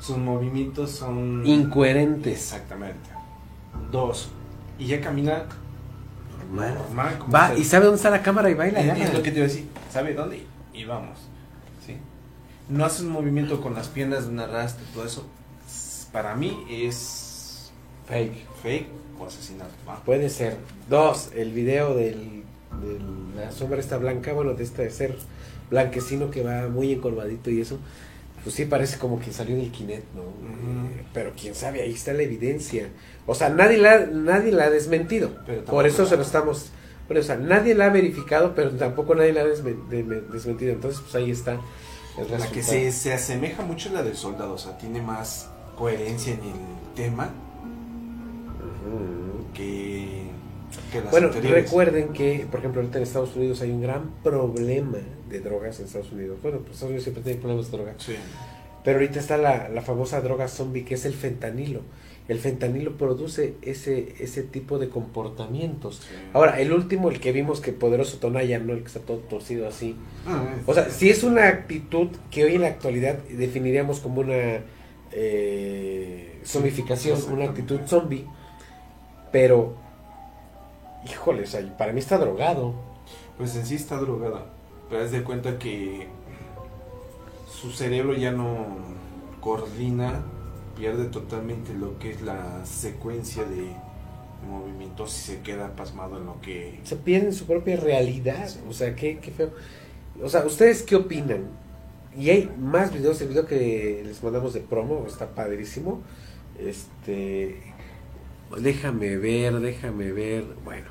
[0.00, 1.46] sus movimientos son...
[1.46, 2.52] Incoherentes.
[2.52, 3.10] Exactamente.
[3.90, 4.30] Dos.
[4.78, 5.44] Y ya camina
[6.52, 7.18] normal.
[7.18, 8.80] como Va y sabe dónde está la cámara y baila.
[8.80, 9.68] Es lo que te iba a decir.
[9.90, 10.44] ¿Sabe dónde?
[10.72, 11.18] Y vamos.
[11.86, 11.96] ¿Sí?
[12.68, 15.26] No hace un movimiento con las piernas de un arrastre, todo eso.
[16.12, 17.70] Para mí es
[18.06, 18.46] Fake.
[18.62, 18.86] fake
[19.20, 19.70] o asesinato.
[19.88, 20.02] ¿va?
[20.04, 20.56] Puede ser.
[20.88, 22.42] Dos, el video del,
[22.82, 25.16] del- la sombra esta blanca, bueno, de este ser
[25.70, 27.78] blanquecino que va muy encorvadito y eso,
[28.42, 30.22] pues sí parece como que salió del Kinect, ¿no?
[30.22, 32.88] Eh, pero quién sabe, ahí está la evidencia.
[33.26, 35.30] O sea, nadie la, nadie la ha desmentido.
[35.46, 36.70] Pero Por eso se lo estamos...
[37.06, 40.02] Bueno, o sea, nadie la ha verificado, pero tampoco nadie la ha desmen- de-
[40.32, 40.72] desmentido.
[40.72, 41.60] Entonces, pues ahí está
[42.18, 45.48] el La que se, se asemeja mucho a la del soldado, o sea, tiene más
[45.80, 47.30] coherencia en el tema
[49.54, 50.24] que,
[50.92, 51.64] que las Bueno, anteriores.
[51.64, 55.86] recuerden que, por ejemplo, ahorita en Estados Unidos hay un gran problema de drogas en
[55.86, 56.38] Estados Unidos.
[56.42, 57.94] Bueno, pues Estados Unidos siempre tiene problemas de drogas.
[57.98, 58.14] Sí.
[58.84, 61.80] Pero ahorita está la, la famosa droga zombie que es el fentanilo.
[62.28, 65.96] El fentanilo produce ese, ese tipo de comportamientos.
[65.96, 66.14] Sí.
[66.32, 68.72] Ahora, el último, el que vimos que Poderoso Tonaya, ¿no?
[68.72, 69.96] El que está todo torcido así.
[70.26, 74.60] Ah, O sea, si es una actitud que hoy en la actualidad definiríamos como una
[75.12, 78.26] eh, zombificación, una actitud zombie,
[79.32, 79.74] pero,
[81.10, 82.74] híjole, o sea, para mí está drogado.
[83.36, 84.46] Pues en sí está drogada,
[84.88, 86.08] pero haz de cuenta que
[87.50, 88.66] su cerebro ya no
[89.40, 90.22] coordina,
[90.76, 93.74] pierde totalmente lo que es la secuencia de,
[94.46, 96.80] movimientos y se queda pasmado en lo que...
[96.84, 99.50] Se pierden su propia realidad, o sea, qué, qué feo.
[100.22, 101.48] O sea, ¿ustedes qué opinan?
[102.16, 106.02] Y hay más videos, el video que les mandamos de promo está padrísimo.
[106.58, 107.56] Este,
[108.58, 110.44] déjame ver, déjame ver.
[110.64, 110.86] Bueno,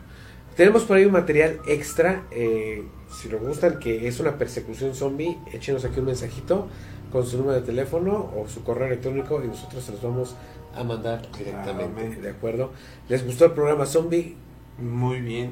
[0.55, 2.25] tenemos por ahí un material extra.
[2.31, 6.67] eh, si les gustan, que es una persecución zombie, échenos aquí un mensajito
[7.11, 10.35] con su número de teléfono o su correo electrónico y nosotros se los vamos
[10.75, 11.73] a mandar directamente.
[11.73, 12.21] Claramente.
[12.21, 12.71] ¿De acuerdo?
[13.09, 14.35] ¿Les gustó el programa zombie?
[14.77, 15.51] Muy bien,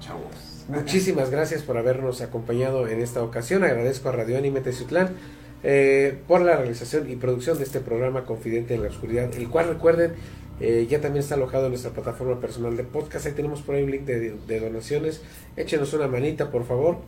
[0.00, 0.53] chavos.
[0.68, 3.64] Muchísimas gracias por habernos acompañado en esta ocasión.
[3.64, 5.10] Agradezco a Radio Anime Teciutlán
[5.62, 9.68] eh, por la realización y producción de este programa Confidente en la Oscuridad, el cual
[9.68, 10.12] recuerden
[10.60, 13.26] eh, ya también está alojado en nuestra plataforma personal de podcast.
[13.26, 15.20] Ahí tenemos por ahí un link de, de donaciones.
[15.56, 16.98] Échenos una manita, por favor.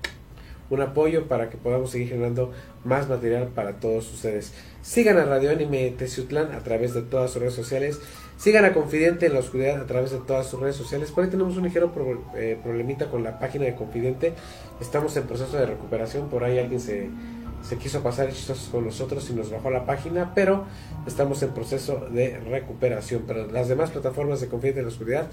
[0.69, 2.53] Un apoyo para que podamos seguir generando
[2.85, 4.53] más material para todos ustedes.
[4.83, 8.01] Sigan a Radio Anime Teciutlán a través de todas sus redes sociales.
[8.39, 11.11] Sigan a Confidente en la Oscuridad a través de todas sus redes sociales.
[11.11, 14.35] Por ahí tenemos un ligero pro- eh, problemita con la página de Confidente.
[14.81, 16.29] Estamos en proceso de recuperación.
[16.29, 17.09] Por ahí alguien se,
[17.67, 20.33] se quiso pasar chistosos con nosotros y nos bajó la página.
[20.35, 20.65] Pero
[21.07, 23.25] estamos en proceso de recuperación.
[23.27, 25.29] Pero las demás plataformas de Confidente en la Oscuridad,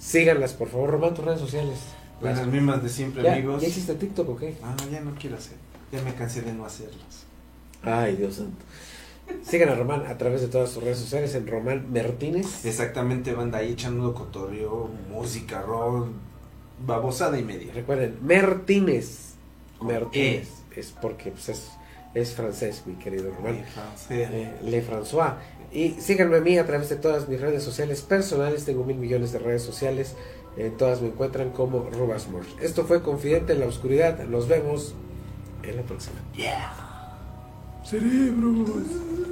[0.00, 0.90] síganlas por favor.
[0.90, 1.78] Román tus redes sociales.
[2.20, 3.62] Pues las mismas de siempre, ¿Ya, amigos.
[3.62, 4.56] ¿Ya hiciste TikTok o qué?
[4.64, 5.56] Ah, ya no quiero hacer.
[5.92, 7.24] Ya me cansé de no hacerlos.
[7.84, 8.64] Ay, Dios santo.
[9.42, 12.64] Sigan a Román a través de todas sus redes sociales en Román Martínez.
[12.64, 16.08] Exactamente, banda ahí echando cotorreo, música, rock,
[16.84, 17.72] babosada y media.
[17.74, 19.34] Recuerden, Martínez.
[19.80, 20.48] Martínez.
[20.74, 21.70] Es porque pues, es,
[22.14, 23.54] es francés, mi querido Román.
[23.54, 23.64] Eh,
[24.10, 25.34] Eh, Le François.
[25.72, 28.64] Y síganme a mí a través de todas mis redes sociales personales.
[28.64, 30.14] Tengo mil millones de redes sociales.
[30.56, 32.46] En todas me encuentran como Rubasmore.
[32.60, 34.18] Esto fue Confidente en la Oscuridad.
[34.24, 34.94] Nos vemos
[35.62, 36.16] en la próxima.
[37.88, 39.27] Cerebros.